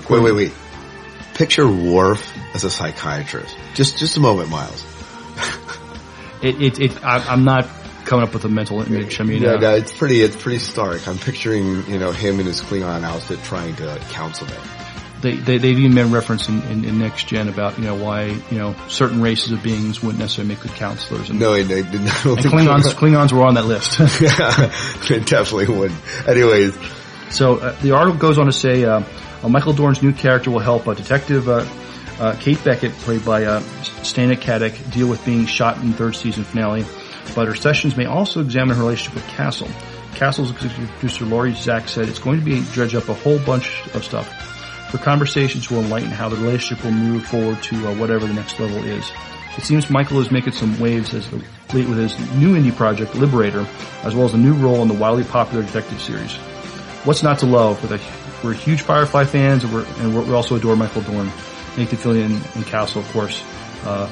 [0.08, 0.54] Wait, wait, wait.
[1.34, 3.58] Picture Worf as a psychiatrist.
[3.74, 4.86] Just, just a moment, Miles.
[6.42, 7.68] It, it, it I, I'm not
[8.06, 9.20] coming up with a mental image.
[9.20, 11.06] I mean, yeah, uh, no, it's pretty, it's pretty stark.
[11.06, 14.79] I'm picturing, you know, him in his Klingon outfit trying to counsel me.
[15.22, 18.26] They, they, they've even made reference in, in, in Next Gen about, you know, why,
[18.26, 21.30] you know, certain races of beings wouldn't necessarily make good counselors.
[21.30, 22.26] And, No, I did not.
[22.26, 24.00] and Klingons, Klingons were on that list.
[24.22, 24.72] yeah,
[25.10, 25.92] they definitely would.
[26.28, 26.78] Anyways,
[27.32, 29.04] So uh, the article goes on to say uh,
[29.44, 31.66] uh, Michael Dorn's new character will help uh, Detective uh,
[32.20, 33.62] uh, Kate Beckett, played by uh,
[34.02, 36.86] Stana Katic, deal with being shot in third season finale.
[37.36, 39.70] But her sessions may also examine her relationship with Castle.
[40.16, 43.86] Castle's executive producer Laurie Zach said it's going to be dredge up a whole bunch
[43.94, 44.28] of stuff.
[44.90, 48.60] Her conversations will enlighten how the relationship will move forward to uh, whatever the next
[48.60, 49.12] level is.
[49.58, 53.68] It seems Michael is making some waves as late with his new indie project Liberator,
[54.04, 56.34] as well as a new role in the wildly popular detective series.
[57.06, 57.82] What's not to love?
[57.82, 61.28] With a, we're huge Firefly fans, and, we're, and we're, we also adore Michael Dorn,
[61.78, 63.44] Nathan Fillion, and Castle, of course,
[63.86, 64.10] uh,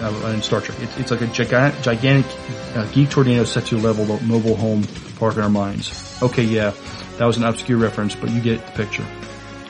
[0.00, 0.78] uh, uh, in Star Trek.
[0.80, 2.30] It's, it's like a gigantic, gigantic
[2.76, 4.84] uh, geek tornado set to a level of mobile home
[5.18, 6.18] park in our minds.
[6.22, 6.72] Okay, yeah,
[7.18, 9.04] that was an obscure reference, but you get the picture.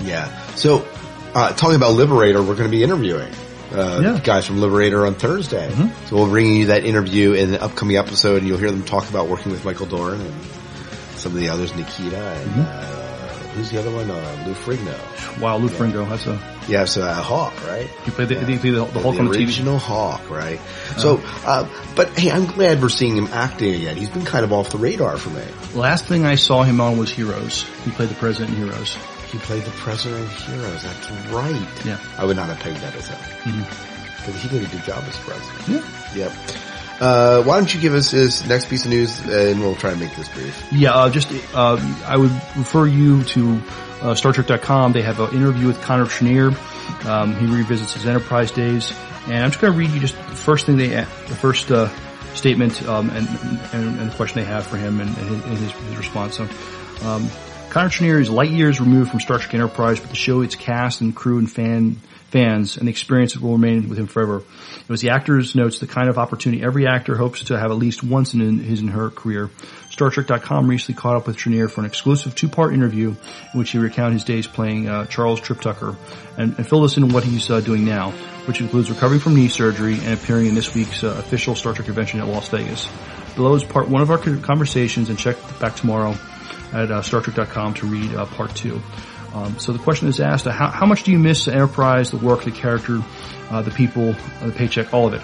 [0.01, 0.29] yeah.
[0.55, 0.87] So,
[1.35, 3.33] uh, talking about Liberator, we're going to be interviewing.
[3.73, 4.21] Uh, Yeah.
[4.23, 5.69] guys from Liberator on Thursday.
[5.69, 5.91] Mhm.
[6.09, 9.09] So we'll bring you that interview in the upcoming episode and you'll hear them talk
[9.11, 10.33] about working with Michael Dorn and
[11.17, 13.04] some of the others, Nikita and, Mm-hmm.
[13.55, 14.11] Who's the other one?
[14.11, 15.41] Uh, Lou Ferrigno.
[15.41, 17.89] Wow, Lou Ferrigno, that's a Yeah, so uh, Hulk, right?
[18.05, 19.39] he played the, he played the, the Hulk on the TV.
[19.47, 20.61] original Hulk, right?
[20.99, 23.97] So, uh, but hey, I'm glad we're seeing him acting again.
[23.97, 25.45] He's been kind of off the radar for me.
[25.75, 27.63] Last thing I saw him on was Heroes.
[27.85, 28.97] He played the president in Heroes.
[29.31, 30.83] He played the President of Heroes.
[30.85, 31.85] That's right.
[31.85, 31.99] Yeah.
[32.19, 33.19] I would not have pegged that as him.
[33.53, 34.25] Mhm.
[34.27, 35.69] But he did a good job as president.
[35.69, 35.83] Yeah.
[36.15, 36.33] Yep.
[37.01, 40.01] Uh, why don't you give us his next piece of news and we'll try and
[40.01, 40.65] make this brief.
[40.73, 41.77] Yeah, uh, just uh,
[42.07, 43.55] I would refer you to
[44.01, 44.93] uh, StarTrek.com.
[44.93, 46.55] They have an interview with Connor Trinneer.
[47.07, 48.93] Um, he revisits his Enterprise days,
[49.27, 51.05] and I'm just going to read you just the first thing they, the
[51.41, 51.89] first uh,
[52.35, 53.27] statement um, and,
[53.73, 56.37] and, and the question they have for him and, and his, his, response.
[56.37, 56.45] So,
[57.07, 57.29] um,
[57.71, 61.01] Connor Trinneer is light years removed from Star Trek Enterprise, but the show, its cast
[61.01, 61.97] and crew and fan
[62.35, 64.39] fans, and the experience will remain with him forever.
[64.39, 67.77] It was the actor's notes the kind of opportunity every actor hopes to have at
[67.77, 69.51] least once in his and her career.
[69.89, 73.79] Star StarTrek.com recently caught up with Trinneer for an exclusive two-part interview in which he
[73.79, 75.95] recounted his days playing uh, Charles Trip Tucker
[76.37, 78.11] and, and filled us in on what he's uh, doing now,
[78.47, 81.87] which includes recovering from knee surgery and appearing in this week's uh, official Star Trek
[81.87, 82.89] convention at Las Vegas.
[83.37, 86.17] Below is part one of our conversations, and check back tomorrow
[86.73, 88.83] at uh, StarTrek.com to read uh, part two.
[89.35, 92.19] Um, so the question is asked: how, how, much do you miss the Enterprise, the
[92.19, 93.03] work, the character,
[93.51, 95.23] uh, the people, uh, the paycheck, all of it?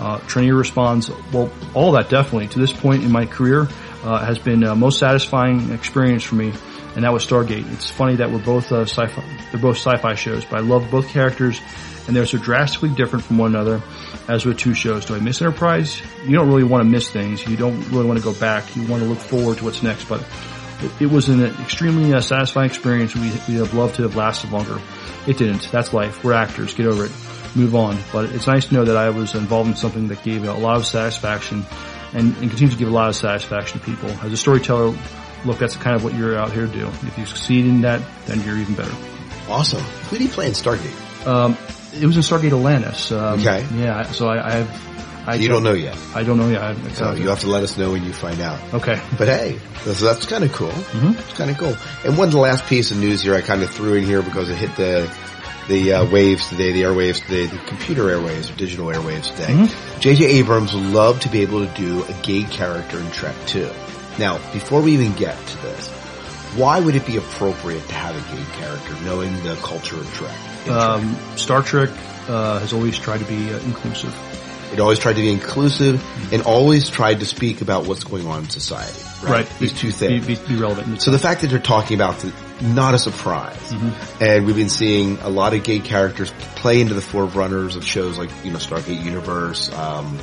[0.00, 0.18] Uh,
[0.52, 2.48] responds, "Well, all that definitely.
[2.48, 3.68] To this point in my career,
[4.02, 6.52] uh, has been uh, most satisfying experience for me,
[6.96, 7.72] and that was Stargate.
[7.72, 9.22] It's funny that we're both uh, sci-fi.
[9.52, 11.60] They're both sci-fi shows, but I love both characters,
[12.08, 13.80] and they're so drastically different from one another.
[14.28, 16.02] As with two shows, do I miss Enterprise?
[16.24, 17.46] You don't really want to miss things.
[17.46, 18.74] You don't really want to go back.
[18.74, 20.24] You want to look forward to what's next, but."
[21.00, 23.14] It, was an extremely uh, satisfying experience.
[23.14, 24.80] We we have loved to have lasted longer.
[25.26, 25.70] It didn't.
[25.70, 26.24] That's life.
[26.24, 26.74] We're actors.
[26.74, 27.12] Get over it.
[27.54, 27.98] Move on.
[28.12, 30.76] But it's nice to know that I was involved in something that gave a lot
[30.76, 31.64] of satisfaction
[32.12, 34.08] and, and continues to give a lot of satisfaction to people.
[34.08, 34.96] As a storyteller,
[35.44, 36.86] look, that's kind of what you're out here to do.
[36.86, 38.94] If you succeed in that, then you're even better.
[39.48, 39.82] Awesome.
[39.82, 41.26] Who do you play in Stargate?
[41.26, 41.56] Um,
[41.94, 43.12] it was in Stargate Atlantis.
[43.12, 43.66] Um, okay.
[43.74, 44.02] Yeah.
[44.12, 44.91] So I, I have
[45.26, 45.96] I you don't know yet.
[46.14, 46.76] I don't know yet.
[46.94, 48.60] So you have to let us know when you find out.
[48.74, 49.00] Okay.
[49.16, 50.68] But hey, that's, that's kind of cool.
[50.68, 51.18] Mm-hmm.
[51.18, 51.76] It's kind of cool.
[52.04, 54.56] And one last piece of news here I kind of threw in here because it
[54.56, 55.12] hit the
[55.68, 59.68] the uh, waves today, the airwaves today, the computer airwaves, digital airwaves today.
[60.00, 60.24] J.J.
[60.24, 60.36] Mm-hmm.
[60.36, 63.70] Abrams would love to be able to do a gay character in Trek 2.
[64.18, 65.88] Now, before we even get to this,
[66.56, 70.68] why would it be appropriate to have a gay character knowing the culture of Trek?
[70.68, 71.90] Um, Star Trek
[72.28, 74.14] uh, has always tried to be uh, inclusive.
[74.72, 76.02] It always tried to be inclusive
[76.32, 78.98] and always tried to speak about what's going on in society.
[79.22, 79.30] Right.
[79.30, 79.58] right.
[79.58, 80.26] These two things.
[80.26, 81.02] Be, be, be, relevant.
[81.02, 83.56] So the fact that they're talking about the, not a surprise.
[83.72, 84.24] Mm-hmm.
[84.24, 88.18] And we've been seeing a lot of gay characters play into the forerunners of shows
[88.18, 90.18] like, you know, Stargate Universe, um,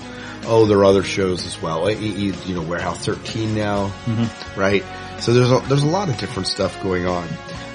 [0.45, 1.89] oh, there are other shows as well.
[1.89, 4.59] You, you know, Warehouse 13 now, mm-hmm.
[4.59, 4.83] right?
[5.21, 7.27] So there's a, there's a lot of different stuff going on.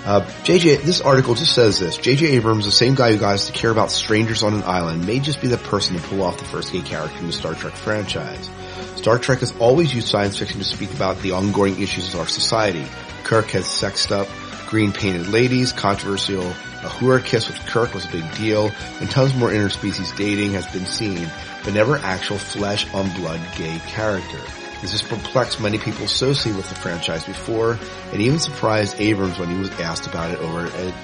[0.05, 1.97] Uh, JJ, this article just says this.
[1.97, 5.07] JJ Abrams, the same guy who got us to care about strangers on an island,
[5.07, 7.55] may just be the person to pull off the first gay character in the Star
[7.55, 8.51] Trek franchise.
[8.97, 12.27] Star Trek has always used science fiction to speak about the ongoing issues of our
[12.27, 12.87] society.
[13.23, 14.29] Kirk has sexed up
[14.69, 16.53] green painted ladies, controversial
[16.85, 20.67] a Uhura kiss with Kirk was a big deal, and tons more interspecies dating has
[20.67, 21.31] been seen,
[21.65, 24.64] but never actual flesh on blood gay character.
[24.85, 27.79] This has perplexed many people associated with the franchise before,
[28.13, 30.95] and even surprised Abrams when he was asked about it over at,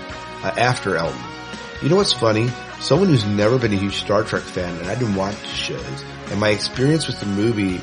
[0.45, 1.19] uh, AfterElton.
[1.83, 2.51] You know what's funny?
[2.81, 6.05] Someone who's never been a huge Star Trek fan, and I didn't watch the shows,
[6.31, 7.81] and my experience with the movie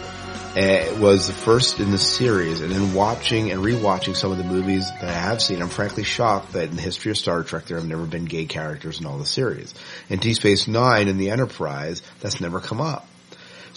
[0.55, 4.43] uh, was the first in the series, and then watching and rewatching some of the
[4.43, 7.65] movies that I have seen, I'm frankly shocked that in the history of Star Trek
[7.65, 9.73] there have never been gay characters in all the series.
[10.09, 13.07] In Deep Space Nine and the Enterprise, that's never come up.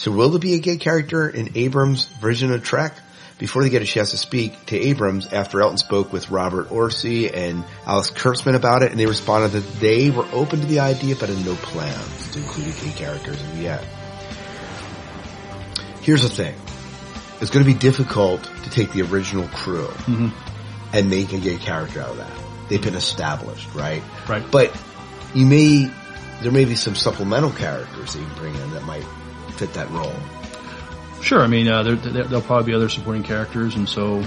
[0.01, 2.95] So will there be a gay character in Abrams' version of Trek?
[3.37, 7.67] Before they get a chance to speak to Abrams, AfterElton spoke with Robert Orci and
[7.85, 11.29] Alex Kurtzman about it, and they responded that they were open to the idea, but
[11.29, 13.85] had no plans to include gay character as of yet.
[16.01, 16.55] Here's the thing.
[17.43, 20.29] It's going to be difficult to take the original crew mm-hmm.
[20.95, 22.33] and make a gay character out of that.
[22.71, 24.03] They've been established, right?
[24.27, 24.51] Right.
[24.51, 24.75] But
[25.35, 25.91] you may,
[26.41, 29.05] there may be some supplemental characters that you can bring in that might
[29.61, 30.15] fit that role.
[31.23, 31.43] Sure.
[31.43, 34.23] I mean, uh, there, there'll probably be other supporting characters, and so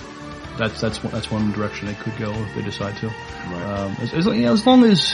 [0.57, 3.07] that's that's that's one direction they could go if they decide to.
[3.07, 3.63] Right.
[3.63, 5.13] Um, as, as, you know, as long as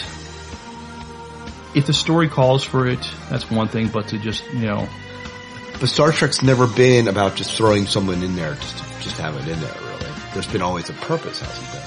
[1.74, 3.00] if the story calls for it,
[3.30, 3.88] that's one thing.
[3.88, 4.90] But to just you know,
[5.80, 9.36] but Star Trek's never been about just throwing someone in there just to just have
[9.38, 9.74] it in there.
[9.74, 11.86] Really, there's been always a purpose, hasn't there?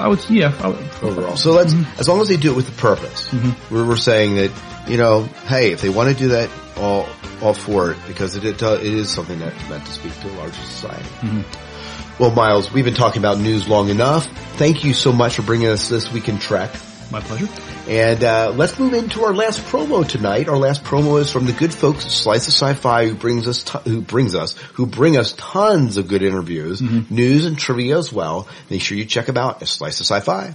[0.00, 1.36] I would, yeah, I would, overall.
[1.36, 2.00] So let's, mm-hmm.
[2.00, 3.74] as long as they do it with a purpose, mm-hmm.
[3.74, 4.50] we're, we're saying that
[4.88, 7.08] you know, hey, if they want to do that, all
[7.42, 10.30] all for it because it it, uh, it is something that's meant to speak to
[10.30, 11.08] a larger society.
[11.20, 12.22] Mm-hmm.
[12.22, 14.26] Well, Miles, we've been talking about news long enough.
[14.56, 16.74] Thank you so much for bringing us this week in Trek.
[17.10, 17.48] My pleasure.
[17.88, 20.48] And uh, let's move into our last promo tonight.
[20.48, 23.62] Our last promo is from the good folks at Slice of Sci-Fi, who brings us
[23.62, 27.14] t- who brings us who bring us tons of good interviews, mm-hmm.
[27.14, 28.48] news, and trivia as well.
[28.70, 30.54] Make sure you check them out at Slice of Sci-Fi.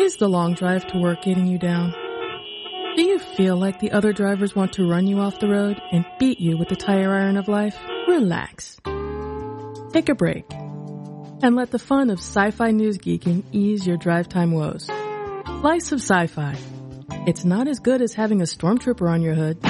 [0.00, 1.94] Is the long drive to work getting you down?
[2.98, 6.04] Do you feel like the other drivers want to run you off the road and
[6.18, 7.78] beat you with the tire iron of life?
[8.08, 8.76] Relax.
[9.92, 10.44] Take a break.
[10.50, 14.90] And let the fun of sci-fi news geeking ease your drive time woes.
[15.60, 16.56] Slice of Sci-Fi.
[17.28, 19.60] It's not as good as having a stormtrooper on your hood,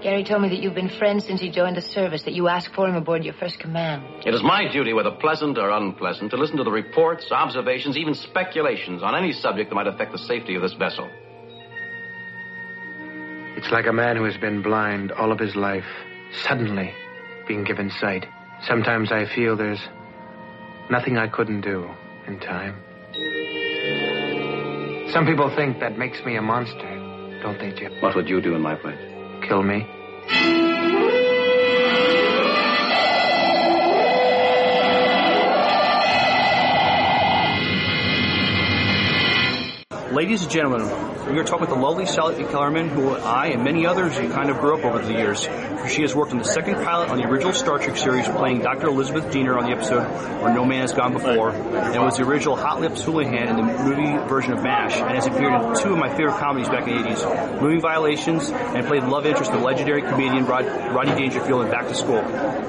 [0.03, 2.75] Gary told me that you've been friends since he joined the service, that you asked
[2.75, 4.03] for him aboard your first command.
[4.25, 8.15] It is my duty, whether pleasant or unpleasant, to listen to the reports, observations, even
[8.15, 11.09] speculations on any subject that might affect the safety of this vessel.
[13.61, 15.85] It's like a man who has been blind all of his life,
[16.31, 16.95] suddenly
[17.47, 18.25] being given sight.
[18.63, 19.87] Sometimes I feel there's
[20.89, 21.87] nothing I couldn't do
[22.25, 22.81] in time.
[25.11, 27.93] Some people think that makes me a monster, don't they, Jim?
[27.99, 28.97] What would you do in my place?
[29.47, 30.70] Kill me?
[40.11, 40.81] Ladies and gentlemen,
[41.31, 44.59] we are talking with the lovely Sally Kellerman, who I and many others kind of
[44.59, 45.47] grew up over the years.
[45.87, 48.87] She has worked on the second pilot on the original Star Trek series, playing Dr.
[48.87, 50.03] Elizabeth Dehner on the episode
[50.43, 53.63] Where No Man Has Gone Before, and was the original Hot Lips Houlihan in the
[53.63, 57.01] movie version of MASH, and has appeared in two of my favorite comedies back in
[57.01, 61.65] the 80s, Moving Violations, and played love interest of the legendary comedian Rod, Rodney Dangerfield
[61.65, 62.19] in Back to School.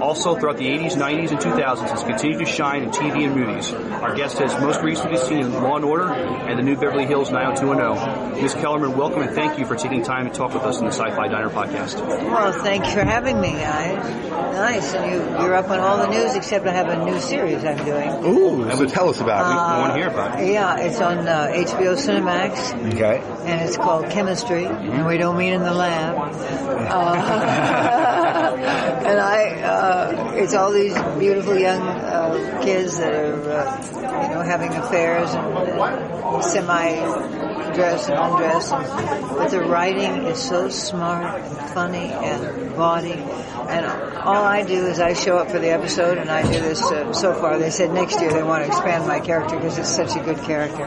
[0.01, 3.73] Also, throughout the 80s, 90s, and 2000s, has continued to shine in TV and movies.
[3.73, 8.43] Our guest has most recently seen Law & Order and the New Beverly Hills 90210.
[8.43, 8.55] Ms.
[8.55, 11.29] Kellerman, welcome and thank you for taking time to talk with us in the Sci-Fi
[11.29, 11.95] Diner podcast.
[12.07, 14.31] Well, thank you for having me, guys.
[14.55, 17.65] Nice, and you, you're up on all the news except I have a new series
[17.65, 18.11] I'm doing.
[18.25, 19.57] Ooh, so tell us about it.
[19.57, 20.53] Uh, We want to hear about it.
[20.53, 23.23] Yeah, it's on uh, HBO Cinemax, Okay.
[23.51, 26.33] and it's called Chemistry, and we don't mean in the lab.
[26.93, 34.35] Uh, and I, uh, it's all these beautiful young uh, kids that are, uh, you
[34.35, 41.41] know, having affairs and uh, semi-dress and undress, and, but the writing is so smart
[41.41, 43.13] and funny and body.
[43.13, 43.87] And
[44.19, 46.83] all I do is I show up for the episode, and I do this.
[46.83, 49.95] Uh, so far, they said next year they want to expand my character because it's
[49.95, 50.85] such a good character.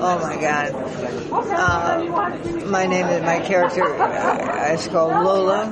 [0.00, 0.72] Oh my God!
[1.32, 4.00] Uh, my name is my character.
[4.00, 5.64] Uh, is called Lola,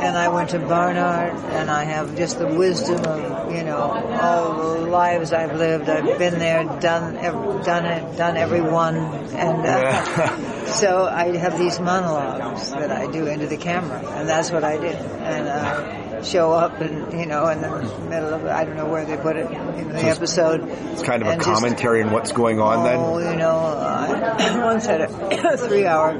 [0.00, 4.74] and I went to Barnard, and I have just the wisdom of you know all
[4.74, 5.88] the lives I've lived.
[5.88, 11.78] I've been there, done, done it, done every one, and uh, so I have these
[11.80, 15.48] monologues that I do into the camera, and that's what I do, and.
[15.48, 17.70] Uh, show up and you know in the
[18.10, 21.22] middle of I don't know where they put it in the So episode It's kind
[21.22, 22.96] of a just- commentary on what's going on then.
[22.98, 26.18] Oh, you know, I once had a three-hour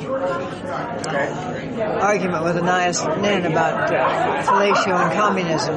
[2.00, 5.76] argument with Anais Nin about uh, fellatio and communism.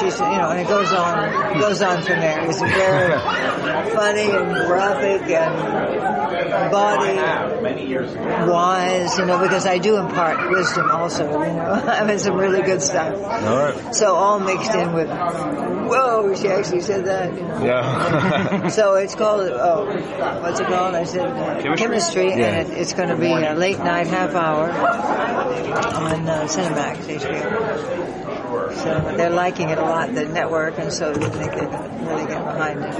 [0.00, 2.48] She said, you know, and it goes on, goes on from there.
[2.50, 3.12] It's very
[3.94, 7.16] funny and graphic and body
[8.50, 11.72] wise, you know, because I do impart wisdom also, you know.
[11.86, 13.14] I mean, some really good stuff.
[13.22, 13.94] All right.
[13.94, 17.64] So all mixed in with, whoa, she actually said that, you know.
[17.64, 18.68] Yeah.
[18.74, 19.84] So it's called, oh,
[20.42, 20.94] what's it called?
[20.94, 21.76] I said uh, Chemistry?
[21.76, 22.46] chemistry, Yeah.
[22.60, 28.03] and it, it's going to be a late night half hour on uh, Cinemax HBO.
[28.74, 32.26] So they're liking it a lot, the network, and so they think they can really
[32.26, 32.94] get behind it.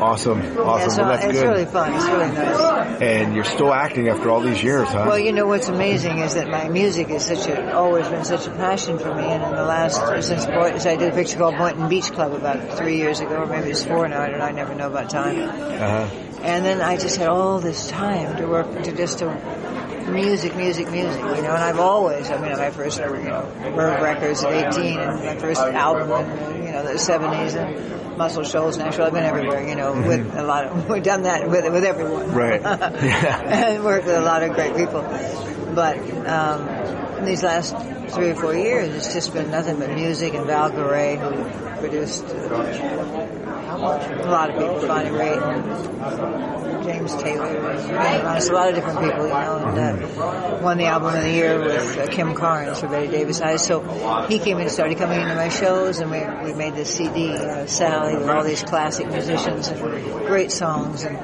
[0.00, 0.54] Awesome, awesome.
[0.56, 1.48] Yeah, well, so that's it's good.
[1.48, 1.94] really fun.
[1.94, 3.00] It's really nice.
[3.02, 5.04] and you're still acting after all these years, huh?
[5.08, 8.46] Well, you know what's amazing is that my music is such a always been such
[8.46, 11.56] a passion for me, and in the last since Boynton, I did a picture called
[11.58, 14.20] Boynton Beach Club about three years ago, or maybe it's four now.
[14.22, 14.44] I don't know.
[14.44, 15.38] I never know about time.
[15.40, 16.22] uh-huh.
[16.42, 19.26] And then I just had all this time to work to just to
[20.12, 21.54] music, music, music, you know.
[21.54, 25.36] And I've always, I mean, my first, you know, Verve Records at 18, and my
[25.36, 29.06] first album in, you know, the 70s, and Muscle Shoals, Nashville.
[29.06, 32.32] I've been everywhere, you know, with a lot of, we've done that with with everyone,
[32.32, 32.60] Right.
[32.62, 33.40] Yeah.
[33.74, 35.02] and worked with a lot of great people.
[35.74, 36.66] But um,
[37.18, 37.76] in these last
[38.14, 42.24] three or four years, it's just been nothing but music and Val Garay, who produced
[42.24, 49.64] a lot of people, Bonnie Raitt, James Taylor, a lot of different people, you know,
[49.66, 53.40] and uh, won the album of the year with uh, Kim Carnes for Bette Davis
[53.40, 53.64] Eyes.
[53.64, 53.80] So
[54.28, 57.66] he came and started coming into my shows, and we we made this CD, uh,
[57.66, 59.80] Sally, with all these classic musicians and
[60.26, 61.18] great songs and.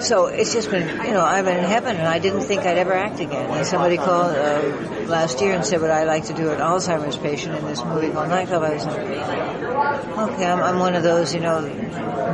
[0.00, 2.92] So it's just been, you know, I'm in heaven, and I didn't think I'd ever
[2.92, 3.50] act again.
[3.50, 7.16] And somebody called uh, last year and said, "Would I like to do an Alzheimer's
[7.16, 11.34] patient in this movie called Nightclub?" I was like, "Okay, I'm, I'm one of those,
[11.34, 11.62] you know,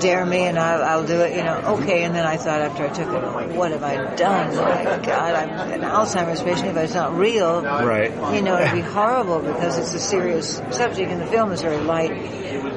[0.01, 2.85] dare me, and I'll, I'll do it, you know." Okay, and then I thought after
[2.85, 4.55] I took it, "What have I done?
[4.55, 8.13] Oh my God, I'm an Alzheimer's patient, but it's not real." Right.
[8.35, 11.79] You know, it'd be horrible because it's a serious subject, and the film is very
[11.79, 12.13] light.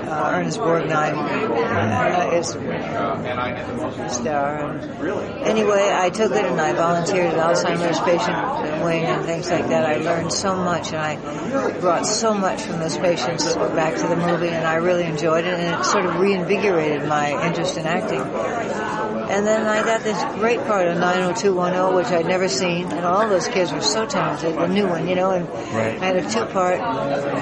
[0.10, 4.72] Uh, Ernest Borgnine uh, is the star.
[4.72, 9.68] And anyway, I took it and I volunteered at Alzheimer's patient wing and things like
[9.68, 9.86] that.
[9.86, 14.16] I learned so much and I brought so much from those patients back to the
[14.16, 18.99] movie and I really enjoyed it and it sort of reinvigorated my interest in acting.
[19.30, 23.30] And then I got this great part of 90210, which I'd never seen, and all
[23.30, 26.02] those kids were so talented, the new one, you know, and Right.
[26.02, 26.80] I had a two-part,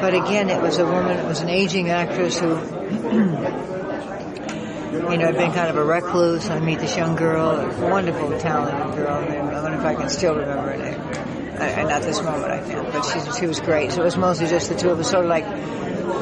[0.02, 2.50] but again, it was a woman, it was an aging actress who,
[5.12, 6.50] you know, had been kind of a recluse.
[6.50, 10.10] I meet this young girl, a wonderful, talented girl, and I wonder if I can
[10.10, 11.02] still remember her name.
[11.60, 13.92] I, and at this moment I can't, but she, she was great.
[13.94, 15.46] So it was mostly just the two of us, sort of like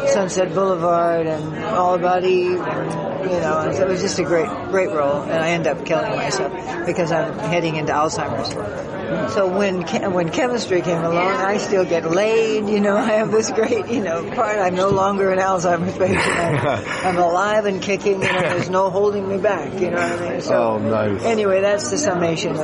[0.10, 2.92] Sunset Boulevard and All About Eve, and,
[3.26, 5.22] you know, and so it was just a great, great role.
[5.24, 6.54] And I end up killing myself
[6.86, 8.95] because I'm heading into Alzheimer's.
[9.30, 9.82] So when
[10.14, 12.68] when chemistry came along, I still get laid.
[12.70, 14.58] You know, I have this great, you know, part.
[14.58, 16.20] I'm no longer an Alzheimer's patient.
[16.26, 18.22] I'm, I'm alive and kicking.
[18.22, 19.74] You know, there's no holding me back.
[19.80, 20.42] You know what I mean?
[20.42, 21.22] So Oh, nice.
[21.24, 22.64] anyway, that's the summation of uh,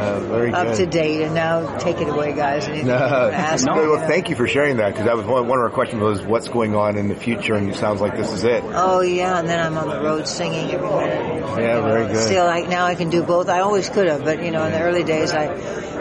[0.00, 1.22] Uh, very up to date.
[1.22, 2.66] And now take it away, guys.
[2.68, 5.16] Anything No, you want to ask no, well, thank you for sharing that because that
[5.16, 7.76] was one, one of our questions was what's going on in the future, and it
[7.76, 8.62] sounds like this is it.
[8.66, 11.40] Oh yeah, and then I'm on the road singing every minute.
[11.60, 12.16] Yeah, very good.
[12.24, 13.48] Still, I, now I can do both.
[13.48, 15.46] I always could have, but you know, in the early days, I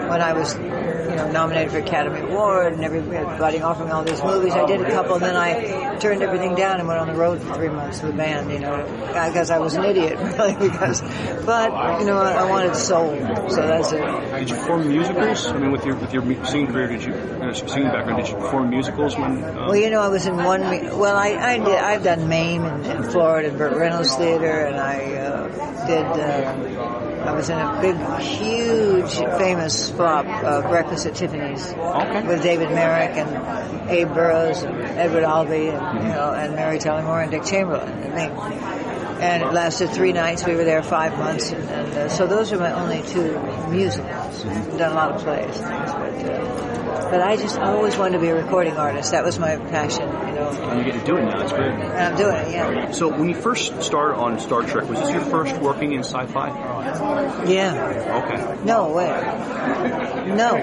[0.09, 4.23] when I was you know nominated for Academy Award and everybody offered me all these
[4.23, 7.13] movies, I did a couple, and then I turned everything down and went on the
[7.15, 8.51] road for three months with a band.
[8.51, 10.55] You know, because I was an idiot, really.
[10.55, 11.01] Because,
[11.45, 13.15] but you know, I, I wanted soul,
[13.49, 14.01] so that's it.
[14.39, 15.47] Did you perform musicals?
[15.47, 18.23] I mean, with your with your singing career, did you uh, singing background?
[18.23, 19.43] Did you perform musicals when?
[19.43, 20.61] Uh, Well, you know, I was in one.
[20.61, 21.67] Well, I, I did.
[21.77, 26.05] I've done Mame in, in Florida, and Burt Reynolds Theater, and I uh, did.
[26.05, 31.73] Uh, I was in a big, huge, famous flop, uh, Breakfast at Tiffany's,
[32.27, 37.03] with David Merrick and Abe Burrows and Edward Albee, and you know, and Mary Tyler
[37.03, 37.89] Moore and Dick Chamberlain.
[37.89, 38.88] And, they,
[39.19, 40.45] and it lasted three nights.
[40.45, 43.39] We were there five months, and, and uh, so those are my only two
[43.69, 44.45] musicals.
[44.45, 45.69] I've done a lot of plays, but.
[45.69, 46.69] Uh,
[47.09, 49.11] but I just always wanted to be a recording artist.
[49.11, 50.49] That was my passion, you know.
[50.49, 51.41] and you get to do it now.
[51.41, 51.71] It's great.
[51.71, 52.91] And I'm doing it, yeah.
[52.91, 56.49] So when you first started on Star Trek, was this your first working in sci-fi?
[57.47, 58.23] Yeah.
[58.23, 58.63] Okay.
[58.63, 59.07] No, way.
[60.35, 60.55] No.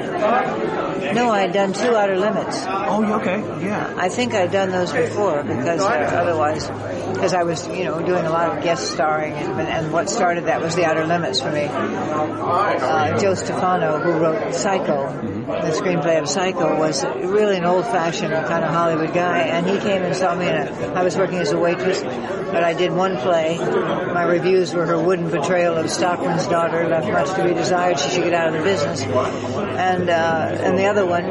[1.12, 2.62] No, I had done two Outer Limits.
[2.64, 3.40] Oh, okay.
[3.64, 3.94] Yeah.
[3.96, 6.68] I think I'd done those before because uh, otherwise,
[7.12, 10.46] because I was, you know, doing a lot of guest starring, and, and what started
[10.46, 11.64] that was the Outer Limits for me.
[11.66, 15.12] Uh, Joe Stefano, who wrote Psycho,
[15.46, 20.02] the screenplay of Psycho, was really an old-fashioned kind of Hollywood guy, and he came
[20.02, 20.46] and saw me.
[20.46, 23.58] And I was working as a waitress, but I did one play.
[23.58, 27.98] My reviews were her wooden portrayal of Stockman's daughter left much to be desired.
[27.98, 29.02] She should get out of the business.
[29.02, 31.26] And uh, and the other one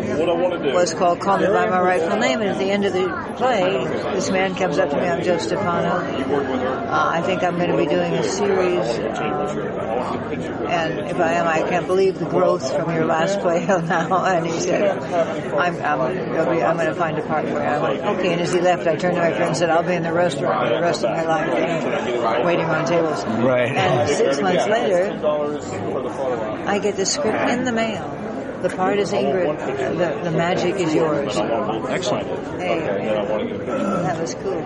[0.74, 2.41] was called Call Me by My Rightful Name.
[2.41, 3.07] And at the end of the
[3.38, 5.07] play, this man comes up to me.
[5.07, 5.95] I'm Joe Stefano.
[5.95, 8.87] Uh, I think I'm going to be doing a series.
[10.65, 14.25] And if I am, I can't believe the growth from your last play now.
[14.25, 14.99] And he said,
[15.53, 17.57] I'm, I'm, I'm going to find a part for you.
[17.57, 18.33] I went, okay.
[18.33, 20.13] And as he left, I turned to my friend and said, I'll be in the
[20.13, 23.23] restaurant for the rest of my life, waiting on tables.
[23.25, 23.71] Right.
[23.71, 25.11] And six months later,
[26.67, 29.57] I get the script in the mail The part is Ingrid.
[29.97, 31.37] The, the magic is yours.
[31.37, 32.27] Excellent.
[32.59, 34.61] Hey, that was cool.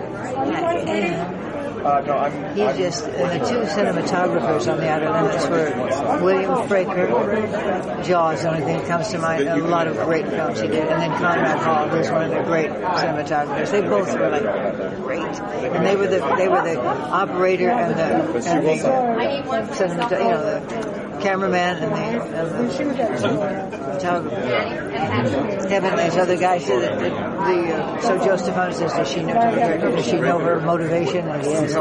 [1.84, 8.04] Uh, and he just, uh, the two cinematographers on the Outer Limits were William Fraker,
[8.04, 10.86] Jaws, the only thing that comes to mind, a lot of great films he did,
[10.86, 13.70] and then Conrad Hall, who's one of the great cinematographers.
[13.70, 18.04] They both were like great, and they were the they were the operator and the
[18.48, 18.80] and the
[19.72, 20.79] cinemat, you know, the
[21.20, 25.68] cameraman and the, and the photographer.
[25.68, 29.22] Kevin, this other guy said that the, the uh, so Joe Stefano says, does she
[29.22, 31.28] know does she know her motivation?
[31.28, 31.74] And yes,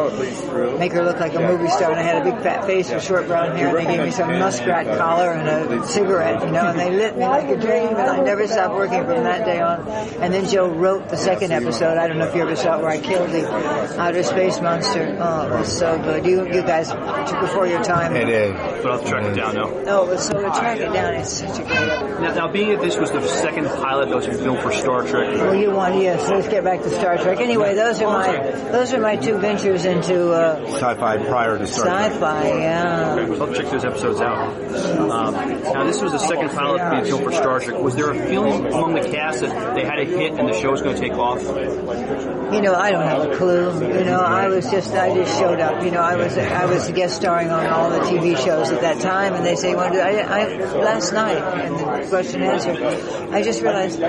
[0.80, 1.92] make her look like a movie star.
[1.92, 3.76] And I had a big fat face with short brown hair.
[3.76, 7.18] And they gave me some muskrat collar and a cigarette, you know, and they lit
[7.18, 7.90] me like a dream.
[7.90, 9.88] And I never stopped working from that day on.
[10.22, 11.98] And then Joe wrote the second episode.
[11.98, 13.48] I don't know if you ever saw it, where I killed the
[14.00, 15.18] outer space monster.
[15.20, 16.26] Oh, it was so good.
[16.26, 18.16] You you guys took before your time.
[18.16, 18.54] It is.
[18.84, 19.70] But I'll have to track it down now.
[19.88, 21.14] Oh, it so to track it down.
[21.16, 22.20] It's such a great.
[22.20, 25.36] Now, now, being that this was the second pilot that was filmed for Star Trek,
[25.36, 26.30] Well, you want yes.
[26.30, 27.40] Let's get back to Star Trek.
[27.40, 28.38] Anyway, those are my
[28.72, 32.12] those are my two ventures into uh, Sci-fi prior to Star Trek.
[32.14, 32.48] sci-fi.
[32.60, 33.16] Yeah.
[33.20, 34.40] Okay, so I'll check those episodes out.
[35.10, 37.80] Um, now, this was the second pilot being filmed for Star Trek.
[37.80, 40.72] Was there a feeling among the cast that they had a hit and the show
[40.72, 41.42] was going to take off?
[41.42, 43.72] You know, I don't have a clue.
[43.98, 45.84] You know, I was just I just showed up.
[45.84, 49.00] You know, I was I was guest starring on all the TV shows at that
[49.00, 50.44] time, and they say, "Want to do?" I, I
[50.76, 52.72] last night in the question and answer,
[53.32, 54.02] I just realized,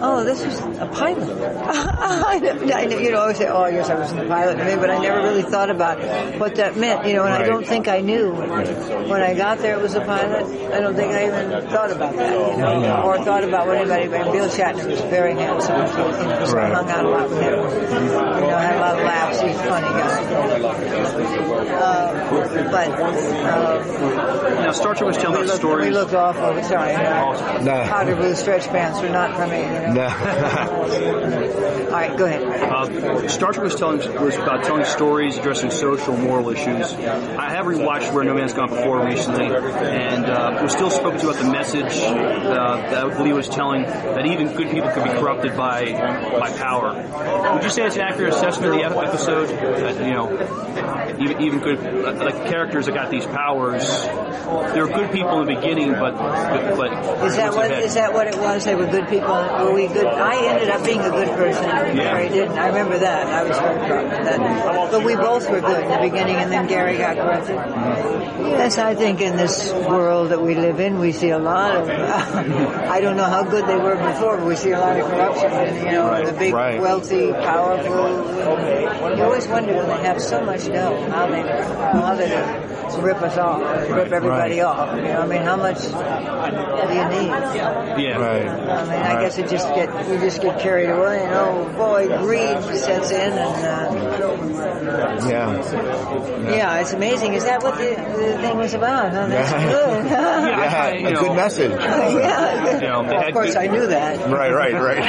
[0.00, 1.28] oh, this was a pilot.
[1.66, 4.26] I, know, I know, you know, I always say, "Oh, yes, I was in the
[4.26, 5.98] pilot," I mean, but I never really thought about
[6.38, 7.06] what that meant.
[7.06, 10.00] You know, and I don't think I knew when I got there it was a
[10.00, 10.46] pilot.
[10.72, 12.32] I don't think I even thought about that.
[12.32, 14.04] You know, or thought about what anybody.
[14.04, 15.86] And Bill Shatner was very handsome.
[15.88, 17.52] So, you know, so I hung out a lot with him.
[17.54, 19.40] You know, had a lot of laughs.
[19.40, 21.24] He's a funny guy.
[21.74, 26.62] Uh, but uh, Now, Star Trek was telling we about looked, we looked awful.
[26.64, 26.92] Sorry,
[27.64, 27.84] No.
[27.88, 29.63] powder blue stretch pants were not for me.
[29.64, 29.92] You know?
[29.94, 31.84] No.
[31.94, 32.42] All right, go ahead.
[32.42, 36.92] Uh, Star Trek was telling was about telling stories addressing social, moral issues.
[36.92, 41.30] I have rewatched Where No Man's Gone Before recently, and uh, was still spoken to
[41.30, 45.56] about the message uh, that Lee was telling that even good people can be corrupted
[45.56, 46.94] by by power.
[47.54, 49.48] Would you say that's an accurate assessment of the episode?
[49.48, 50.28] That you know,
[51.20, 51.80] even even good
[52.18, 56.92] like characters that got these powers, they were good people in the beginning, but but,
[57.24, 58.64] Is that what that what it was?
[58.64, 59.34] They were good people.
[59.34, 60.06] Were we good?
[60.06, 61.64] I ended up being a good person.
[61.64, 61.94] Yeah.
[61.94, 62.58] Gary didn't.
[62.58, 63.26] I remember that.
[63.26, 64.90] I was hurt that.
[64.90, 67.56] But we both were good in the beginning, and then Gary got corrupted.
[67.56, 71.88] Yes, I think in this world that we live in, we see a lot of.
[72.94, 75.50] I don't know how good they were before, but we see a lot of corruption.
[75.50, 76.80] And you know, the big, Right.
[76.80, 79.16] wealthy, powerful.
[79.16, 81.26] You always wonder when they have so much dough, how
[82.16, 82.50] they
[82.98, 83.60] rip us off,
[83.90, 84.64] rip everybody Right.
[84.64, 84.96] off.
[84.96, 87.28] You know, I mean, how much do you need?
[88.02, 88.18] Yeah.
[88.18, 88.46] Right.
[88.48, 92.06] I mean, I guess it just get we just get carried away, and oh boy,
[92.18, 93.62] greed sets in, and
[95.28, 95.48] Yeah.
[95.48, 97.34] uh, yeah, it's amazing.
[97.34, 99.12] Is that what the, the thing was about?
[99.12, 99.26] Huh?
[99.26, 99.64] That's Yeah.
[99.70, 100.10] good.
[100.10, 101.70] Yeah, a know, good message.
[101.80, 102.74] yeah.
[102.74, 104.28] You know, Well, of course, I knew that.
[104.30, 105.02] Right, right, right.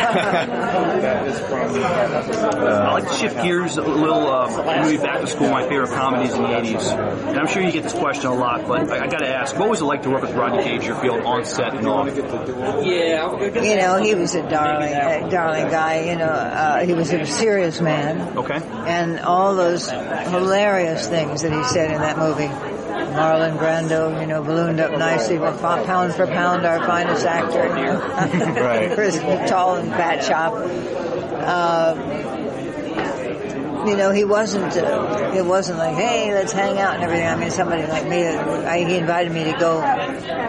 [1.66, 6.34] I'd like to shift gears a little, uh, maybe back to school, my favorite comedies
[6.34, 6.92] in the 80s.
[7.30, 9.70] And I'm sure you get this question a lot, but I, I gotta ask, what
[9.70, 12.08] was it like to work with Rodney Dangerfield on set and off?
[12.86, 16.10] Yeah, you know, he was a darling, a darling guy.
[16.10, 18.60] You know, uh, he was a serious man, Okay.
[18.88, 22.50] and all those hilarious things that he said in that movie.
[23.16, 27.68] Marlon Brando, you know, ballooned up nicely, but pound for pound, our finest actor.
[27.68, 28.62] You know?
[28.62, 28.92] Right.
[28.96, 29.18] Chris,
[29.50, 30.54] tall and fat chop.
[30.54, 32.35] Uh,
[33.88, 34.76] you know, he wasn't.
[34.76, 37.28] Uh, it wasn't like, hey, let's hang out and everything.
[37.28, 38.26] I mean, somebody like me.
[38.26, 39.80] I, he invited me to go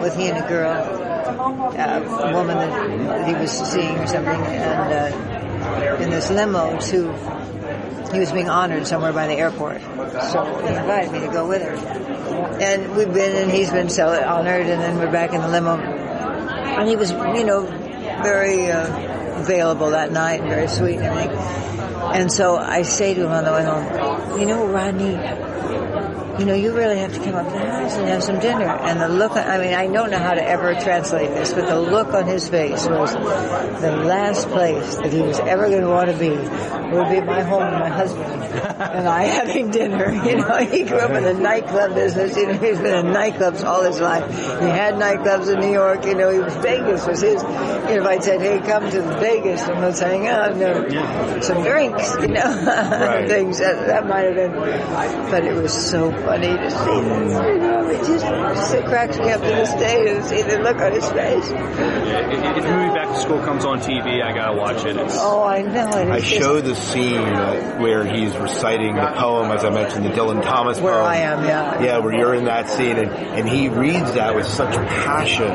[0.01, 4.93] with he and a girl, uh, a woman that he was seeing or something, and
[4.93, 7.47] uh, in this limo to.
[8.11, 11.61] He was being honored somewhere by the airport, so he invited me to go with
[11.61, 11.75] her.
[12.61, 15.75] And we've been, and he's been so honored, and then we're back in the limo.
[15.77, 17.63] And he was, you know,
[18.23, 21.76] very uh, available that night and very sweet and everything.
[22.13, 25.15] And so I say to him on the way home, you know, Rodney,
[26.39, 28.65] you know, you really have to come up to the house and have some dinner.
[28.67, 31.79] And the look, I mean, I don't know how to ever translate this, but the
[31.79, 36.09] look on his face was the last place that he was ever going to want
[36.09, 40.13] to be would be my home and my husband and I having dinner.
[40.27, 42.35] You know, he grew up in the nightclub business.
[42.35, 44.29] You know, he's been in nightclubs all his life.
[44.29, 46.05] He had nightclubs in New York.
[46.05, 47.41] You know, he was Vegas was his.
[47.41, 51.63] You know, if I'd said, "Hey, come to Vegas and let's hang out," no, some
[51.63, 53.27] drinks, you know, Right.
[53.29, 54.51] things that, that might have been.
[55.31, 57.33] But it was so funny to see this.
[57.33, 60.59] You know, it just, just it cracks me up to this day to see the
[60.59, 61.49] look on his face.
[61.49, 64.97] Yeah, if, if the movie Back to School comes on TV, I gotta watch it.
[64.97, 65.95] It's, Oh, I know it.
[66.09, 67.21] I It's just- show the scene
[67.81, 71.05] where he's reciting the poem, as I mentioned, the Dylan Thomas Where poem.
[71.05, 71.81] I am, yeah.
[71.83, 75.51] Yeah, where you're in that scene, and, and he reads that with such passion.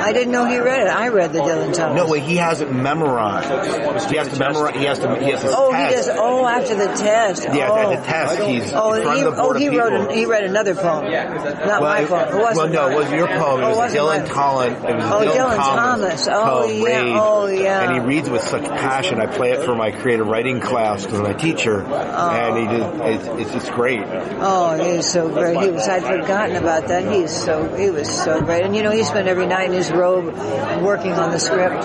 [0.00, 0.88] I didn't know he read it.
[0.88, 1.96] I read the Dylan Thomas.
[1.96, 4.10] No, wait, he has it memorized.
[4.10, 4.74] He has to memorize.
[4.76, 5.16] He has to.
[5.16, 5.90] He has to Oh, test.
[5.90, 6.08] he does.
[6.18, 7.44] Oh, after the test.
[7.52, 7.76] Yeah, oh.
[7.92, 9.92] at the test, he's Oh, in front he, of the oh, board of he wrote.
[9.92, 11.10] An, he read another poem.
[11.10, 12.28] Not my poem.
[12.34, 13.60] It wasn't no, it wasn't your poem.
[13.60, 14.28] It Oh, was wasn't Dylan mine.
[14.28, 14.72] Collin.
[14.72, 16.26] It was Oh, Dylan, Dylan Thomas.
[16.26, 16.28] Thomas.
[16.28, 16.84] Oh, poem, yeah.
[17.02, 17.16] Rage.
[17.20, 17.82] Oh, yeah.
[17.82, 19.20] And he reads with such passion.
[19.20, 23.28] I play it for my creative writing class because I'm a teacher, and he just
[23.28, 24.00] it's, it's just great.
[24.40, 25.58] Oh, he was so great.
[25.60, 25.86] He was.
[25.88, 27.12] I'd forgotten about that.
[27.12, 27.74] He's so.
[27.76, 28.64] He was so great.
[28.64, 30.34] And you know, he spent every night in his robe
[30.82, 31.84] working on the script.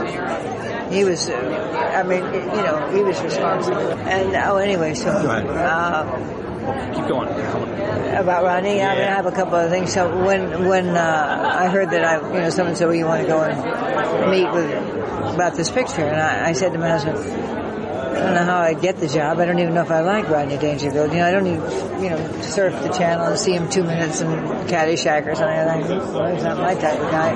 [0.92, 1.30] He was.
[1.30, 1.36] Uh,
[1.96, 3.80] I mean, you know, he was responsible.
[3.80, 5.10] And oh, anyway, so.
[5.10, 6.44] Uh,
[6.94, 7.30] keep going.
[7.30, 8.82] about Ronnie.
[8.82, 9.94] I, mean, I have a couple of things.
[9.94, 13.22] So when when uh, I heard that I, you know, someone said, "Well, you want
[13.22, 17.18] to go and meet with about this picture," and I, I said to my husband,
[18.16, 19.40] "I don't know how I'd get the job.
[19.40, 21.12] I don't even know if I like Rodney Dangerfield.
[21.12, 24.22] You know, I don't even, you know, surf the channel and see him two minutes
[24.22, 24.30] in
[24.68, 26.34] Caddyshack or something like that.
[26.34, 27.32] He's not my type of guy."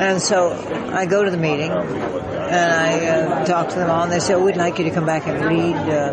[0.00, 0.52] And so
[0.92, 4.34] I go to the meeting and I uh, talk to them all, and they say,
[4.34, 6.12] oh, "We'd like you to come back and read." Uh,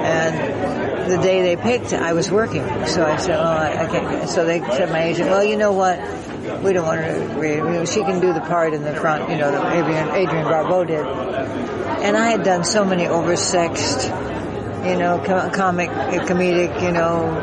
[0.00, 4.28] and the day they picked, I was working, so I said, "Oh, I, I can't."
[4.28, 5.98] So they said, "My agent, well, you know what?
[6.62, 7.56] We don't want to read.
[7.58, 10.44] You know, she can do the part in the front, you know, that Adrian, Adrienne
[10.44, 14.04] Barbeau did." And I had done so many oversexed,
[14.90, 17.34] you know, com- comic, comedic, you know,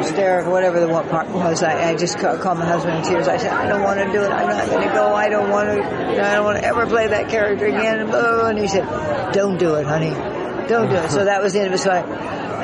[0.00, 1.62] hysterical, whatever the one part was.
[1.62, 3.28] I, I just ca- called my husband in tears.
[3.28, 4.30] I said, I don't want to do it.
[4.30, 5.14] I'm not going to go.
[5.14, 5.82] I don't want to.
[5.84, 8.12] I don't want to ever play that character again.
[8.14, 10.10] And he said, Don't do it, honey.
[10.68, 11.10] Don't do it.
[11.10, 11.78] So that was the end of it.
[11.78, 12.00] So I,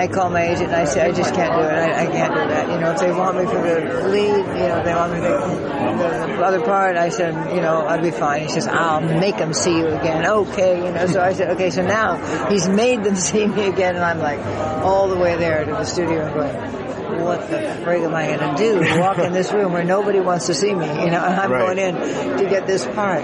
[0.03, 1.73] I call my agent and I say, I just can't do it.
[1.79, 2.73] I, I can't do that.
[2.73, 5.19] You know, if they want me for the lead, you know, if they want me
[5.21, 8.43] for the, the other part, I said, you know, I'd be fine.
[8.43, 10.27] He says, I'll make them see you again.
[10.27, 11.07] Okay, you know.
[11.07, 11.71] So I said, okay.
[11.71, 14.41] So now he's made them see me again, and I'm like
[14.83, 16.83] all the way there to the studio and going
[17.25, 19.01] what the frig am I going to do?
[19.01, 21.77] Walk in this room where nobody wants to see me, you know, and I'm Right.
[21.77, 23.23] going in to get this part.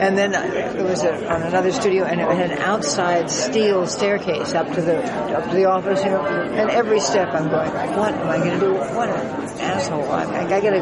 [0.00, 4.54] And then it was a, on another studio, and it had an outside steel staircase
[4.54, 4.96] up to the
[5.36, 6.24] up to the office, you know.
[6.24, 8.72] And every step, I'm going, what am I going to do?
[8.72, 10.10] What an asshole!
[10.10, 10.80] I, I got to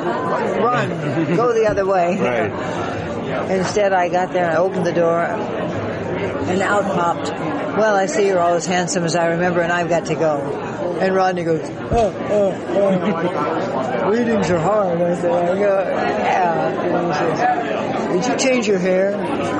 [0.62, 2.12] run, go the other way.
[3.58, 7.28] Instead, I got there and I opened the door, and out popped.
[7.76, 10.87] Well, I see you're all as handsome as I remember, and I've got to go.
[10.96, 14.10] And Rodney goes, oh, oh, oh.
[14.10, 15.00] Readings are hard.
[15.00, 16.68] I said, I go, yeah.
[16.68, 19.12] And he says, did you change your hair?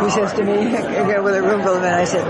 [0.05, 1.93] He says to me, again with a room full of men.
[1.93, 2.25] I said,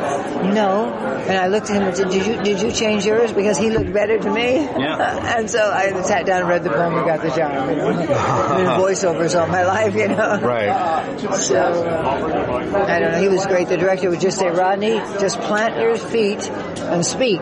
[0.53, 0.93] no.
[0.93, 3.33] And I looked at him and said, did you, did you change yours?
[3.33, 4.57] Because he looked better to me.
[4.57, 5.37] Yeah.
[5.39, 7.71] and so I sat down and read the poem and got the job.
[7.71, 7.93] You know?
[8.81, 10.41] Voiceovers all my life, you know.
[10.41, 11.21] Right.
[11.37, 13.21] So, I don't know.
[13.21, 13.69] He was great.
[13.69, 16.51] The director would just say, Rodney, just plant your feet
[16.93, 17.41] and speak,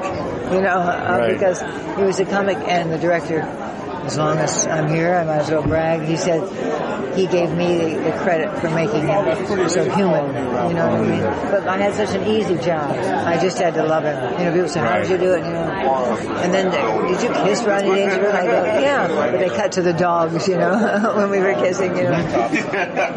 [0.53, 1.33] you know, uh, Right.
[1.33, 1.63] because
[1.97, 3.41] he was a comic and the director,
[4.07, 6.03] as long as I'm here, I might as well brag.
[6.03, 6.41] He said
[7.17, 10.27] he gave me the, the credit for making him so human,
[10.69, 11.21] you know what I mean?
[11.51, 12.91] But I had such an easy job.
[13.27, 14.17] I just had to love him.
[14.39, 15.39] You know, people say, how did you do it?
[15.45, 15.67] You know,
[16.43, 16.71] and then,
[17.11, 18.35] did you kiss Rodney Dangerfield?
[18.35, 19.09] I go, yeah.
[19.09, 22.23] But they cut to the dogs, you know, when we were kissing, you know.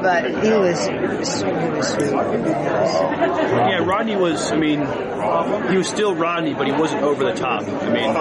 [0.01, 2.11] But he was, he was sweet.
[2.49, 4.51] Yeah, Rodney was.
[4.51, 4.79] I mean,
[5.69, 7.63] he was still Rodney, but he wasn't over the top.
[7.63, 8.13] I mean,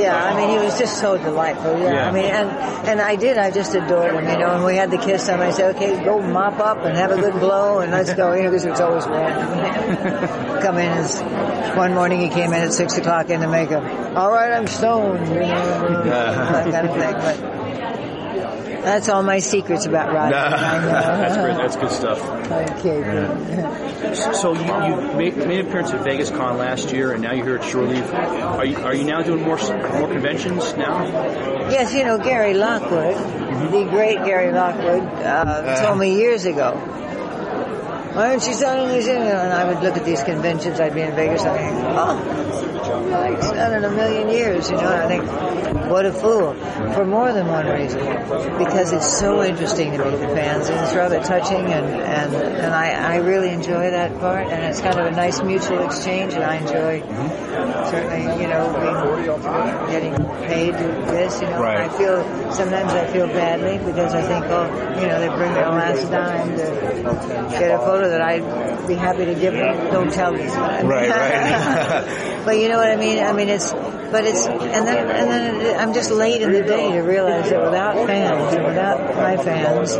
[0.00, 1.78] Yeah, I mean, he was just so delightful.
[1.78, 2.07] Yeah, Yeah.
[2.08, 2.48] I mean, and
[2.88, 3.38] and I did.
[3.38, 4.54] I just adored him, you know.
[4.54, 7.16] And we had the kiss, and I said, "Okay, go mop up and have a
[7.16, 10.62] good blow, and let's go," you know, because it was always wet.
[10.62, 11.20] Come in as
[11.76, 13.84] one morning he came in at six o'clock in the makeup.
[14.16, 17.12] All right, I'm stoned, you know, that kind of thing.
[17.12, 17.57] But
[18.82, 20.36] that's all my secrets about Rodney.
[20.36, 20.50] Know.
[20.50, 21.56] that's great.
[21.56, 22.22] That's good stuff.
[22.78, 23.02] Okay.
[23.02, 24.16] good.
[24.34, 27.44] So you, you made, made an appearance at Vegas Con last year, and now you're
[27.44, 28.12] here at Shore Leave.
[28.12, 31.04] Are you, are you now doing more more conventions now?
[31.70, 33.16] Yes, you know, Gary Lockwood,
[33.72, 36.72] the great Gary Lockwood, uh, told me years ago,
[38.14, 39.06] why aren't you selling these?
[39.06, 41.84] in?" And I would look at these conventions, I'd be in Vegas, and I think,
[41.90, 42.67] oh,
[43.10, 45.24] like done in a million years, you know, I think,
[45.90, 46.54] what a fool.
[46.94, 48.00] For more than one reason.
[48.58, 52.74] Because it's so interesting to meet the fans, and it's rather touching, and, and, and
[52.74, 56.44] I, I really enjoy that part, and it's kind of a nice mutual exchange, and
[56.44, 57.00] I enjoy
[57.90, 60.14] certainly, you know, being getting
[60.46, 61.40] paid to this.
[61.40, 61.78] You know, Right.
[61.80, 64.64] I feel sometimes I feel badly because I think, oh,
[65.00, 69.24] you know, they bring their last dime to get a photo that I'd be happy
[69.26, 69.90] to give them.
[69.92, 70.44] Don't tell me.
[70.44, 72.24] Right, right.
[72.48, 72.97] But you know what I mean?
[72.98, 76.62] I mean, it's, but it's, and then, and then it, I'm just late in the
[76.62, 79.94] day to realize that without fans and without my fans,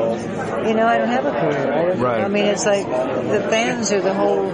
[0.68, 1.72] you know, I don't have a career.
[1.72, 2.24] I, Right.
[2.24, 4.50] I mean, it's like the fans are the whole,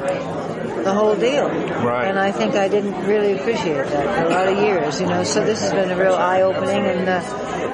[0.85, 1.49] the whole deal.
[1.49, 2.07] Right.
[2.09, 5.25] And I think I didn't really appreciate that for a lot of years, you know,
[5.25, 7.21] so this has been a real eye-opening and, uh,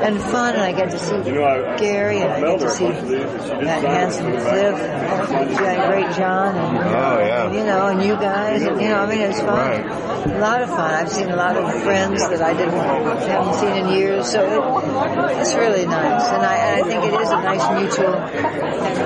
[0.03, 4.31] and fun, and I get to see Gary, and I get to see that handsome
[4.33, 7.53] Cliff, and that great John, and, Oh, yeah.
[7.53, 9.89] you know, and you guys, and, you know, I mean, it's fun.
[10.31, 10.95] A lot of fun.
[10.95, 15.39] I've seen a lot of friends that I didn't haven't seen in years, so it,
[15.41, 18.13] it's really nice, and I, and I think it is a nice mutual.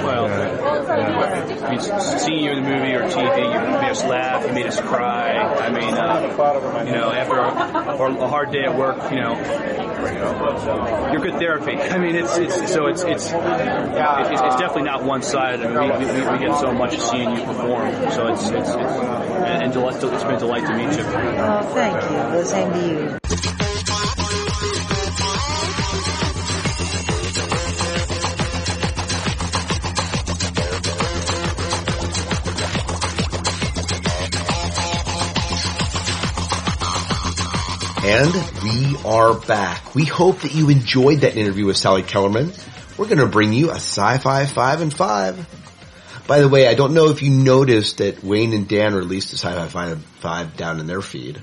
[0.05, 1.81] Well, I mean,
[2.19, 5.37] seeing you in the movie or TV, you made us laugh, you made us cry.
[5.37, 9.35] I mean, uh, you know, after a, a hard day at work, you know,
[11.13, 11.77] you're good therapy.
[11.77, 15.65] I mean, it's it's so it's it's it's, it's definitely not one sided.
[15.65, 18.69] I mean, we, we, we get so much seeing you perform, so it's it's, it's
[18.71, 21.05] and, it's been a delight to meet you.
[21.07, 22.39] Oh, thank you.
[22.39, 23.24] The same to you.
[38.07, 39.95] And we are back.
[39.95, 42.53] We hope that you enjoyed that interview with Sally Kellerman.
[42.99, 45.49] We're going to bring you a sci-fi five and five.
[46.27, 49.37] By the way, I don't know if you noticed that Wayne and Dan released a
[49.37, 51.41] sci-fi five and five down in their feed.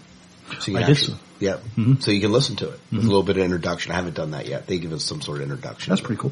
[0.59, 1.13] So you I can did so.
[1.39, 1.63] Yep.
[1.63, 1.93] Mm-hmm.
[2.01, 3.07] So you can listen to it with a mm-hmm.
[3.07, 3.91] little bit of introduction.
[3.91, 4.67] I haven't done that yet.
[4.67, 5.89] They give us some sort of introduction.
[5.89, 6.31] That's pretty cool.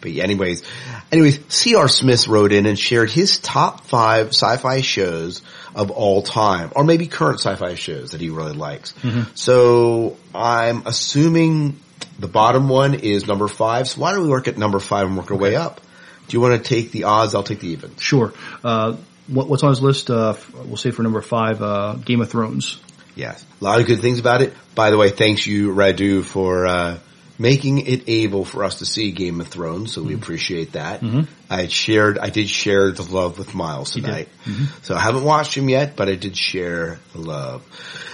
[0.00, 0.64] But yeah, anyways,
[1.12, 1.86] anyways, C.R.
[1.86, 5.42] Smith wrote in and shared his top five sci-fi shows
[5.74, 8.94] of all time, or maybe current sci-fi shows that he really likes.
[9.02, 9.26] Mhm.
[9.34, 11.78] So I'm assuming
[12.18, 13.88] the bottom one is number five.
[13.88, 15.80] So why don't we work at number five and work our way up?
[16.28, 17.34] Do you want to take the odds?
[17.34, 17.92] I'll take the even.
[17.98, 18.32] Sure.
[18.62, 18.96] Uh,
[19.26, 20.10] what, what's on his list?
[20.10, 22.78] Uh, we'll say for number five, uh, Game of Thrones.
[23.16, 23.44] Yes.
[23.60, 24.54] A lot of good things about it.
[24.74, 26.98] By the way, thanks you, Radu, for, uh,
[27.40, 29.92] making it able for us to see Game of Thrones.
[29.92, 31.00] So we appreciate that.
[31.00, 31.26] Mhm.
[31.48, 34.28] I shared, I did share the love with Miles tonight.
[34.44, 34.66] Mhm.
[34.82, 37.62] So I haven't watched him yet, but I did share the love.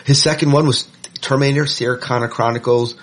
[0.04, 0.86] His second one was
[1.20, 2.94] Terminator, Sarah Connor Chronicles.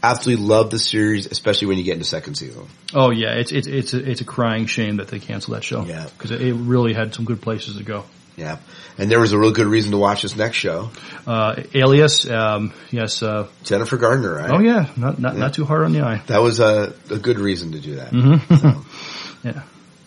[0.00, 2.66] Absolutely love the series, especially when you get into second season.
[2.94, 5.84] Oh yeah, it's it's it's a, it's a crying shame that they canceled that show.
[5.84, 6.06] Yeah.
[6.16, 8.04] because it, it really had some good places to go.
[8.36, 8.58] Yeah.
[8.96, 10.90] And there was a real good reason to watch this next show.
[11.26, 13.22] Uh, Alias, um, yes.
[13.24, 14.50] Uh, Jennifer Gardner, right?
[14.50, 15.40] Oh yeah, not not Yeah.
[15.40, 16.22] not too hard on the eye.
[16.28, 18.10] That was a, a good reason to do that.
[18.10, 19.62] hmm yeah.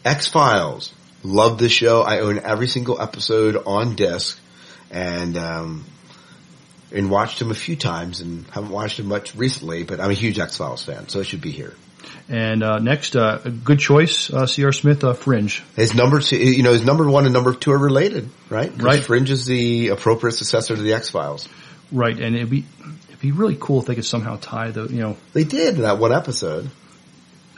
[0.06, 0.94] X Files.
[1.24, 2.02] Love this show.
[2.04, 4.40] I own every single episode on disc,
[4.90, 5.84] and um,
[6.94, 9.84] and watched him a few times, and haven't watched him much recently.
[9.84, 11.74] But I'm a huge X Files fan, so it should be here.
[12.30, 14.74] And uh, next, uh, a good choice, uh, C.R.
[14.74, 15.64] Smith, uh, Fringe.
[15.76, 18.72] His number two, you know, his number one and number two are related, right?
[18.76, 19.04] Right.
[19.04, 21.48] Fringe is the appropriate successor to the X Files.
[21.92, 22.66] Right, and it'd be
[23.08, 25.18] it'd be really cool if they could somehow tie the you know.
[25.34, 26.70] They did in that one episode.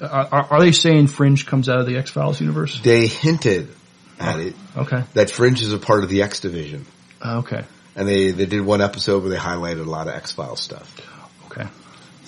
[0.01, 2.79] Are, are, are they saying Fringe comes out of the X Files universe?
[2.79, 3.69] They hinted
[4.19, 6.85] at it Okay, that Fringe is a part of the X division,
[7.21, 7.63] Uh, okay,
[7.95, 10.95] and they they did one episode where they highlighted a lot of X Files stuff.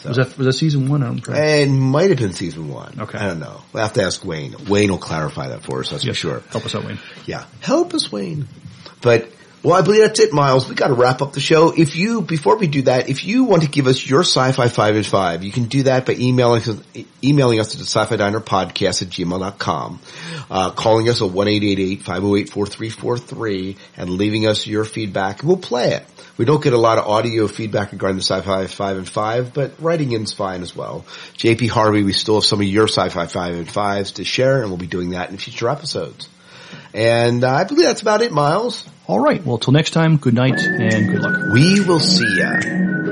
[0.02, 0.10] Okay.
[0.10, 1.04] Was that was that season one?
[1.04, 1.22] I'm.
[1.28, 2.96] It might have been season one.
[3.00, 3.18] Okay.
[3.18, 3.62] I don't know.
[3.74, 4.56] We'll have to ask Wayne.
[4.68, 6.44] Wayne will clarify that for us, that's Yes, for sure.
[6.52, 7.00] Help us out, Wayne.
[7.26, 7.46] Yeah.
[7.62, 8.48] Help us, Wayne.
[9.02, 9.30] But,
[9.64, 10.68] well, I believe that's it, Miles.
[10.68, 11.70] We gotta wrap up the show.
[11.70, 14.96] If you, before we do that, if you want to give us your sci-fi five
[14.96, 16.82] and five, you can do that by emailing us,
[17.24, 20.00] emailing us at the sci-fi diner podcast at gmail.com,
[20.50, 25.44] uh, calling us at 1-888-508-4343 and leaving us your feedback.
[25.44, 26.08] We'll play it.
[26.38, 29.80] We don't get a lot of audio feedback regarding the sci-fi five and five, but
[29.80, 31.06] writing in's fine as well.
[31.38, 34.72] JP Harvey, we still have some of your sci-fi five and fives to share and
[34.72, 36.30] we'll be doing that in future episodes.
[36.94, 38.88] And uh, I believe that's about it, Miles.
[39.12, 39.46] All right.
[39.46, 40.16] Well, till next time.
[40.16, 41.52] Good night and good luck.
[41.52, 43.11] We will see ya.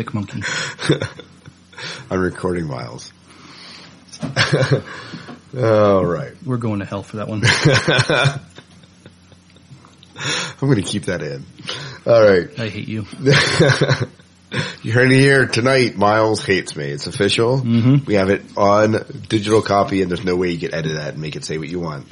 [0.00, 0.42] Sick monkey.
[2.10, 3.12] I'm recording Miles.
[5.54, 6.32] All right.
[6.42, 7.42] We're going to hell for that one.
[10.16, 11.44] I'm going to keep that in.
[12.06, 12.58] All right.
[12.58, 13.04] I hate you.
[14.82, 15.96] you heard it here tonight.
[15.96, 16.86] Miles hates me.
[16.86, 17.58] It's official.
[17.58, 18.06] Mm-hmm.
[18.06, 18.92] We have it on
[19.28, 21.68] digital copy, and there's no way you can edit that and make it say what
[21.68, 22.10] you want.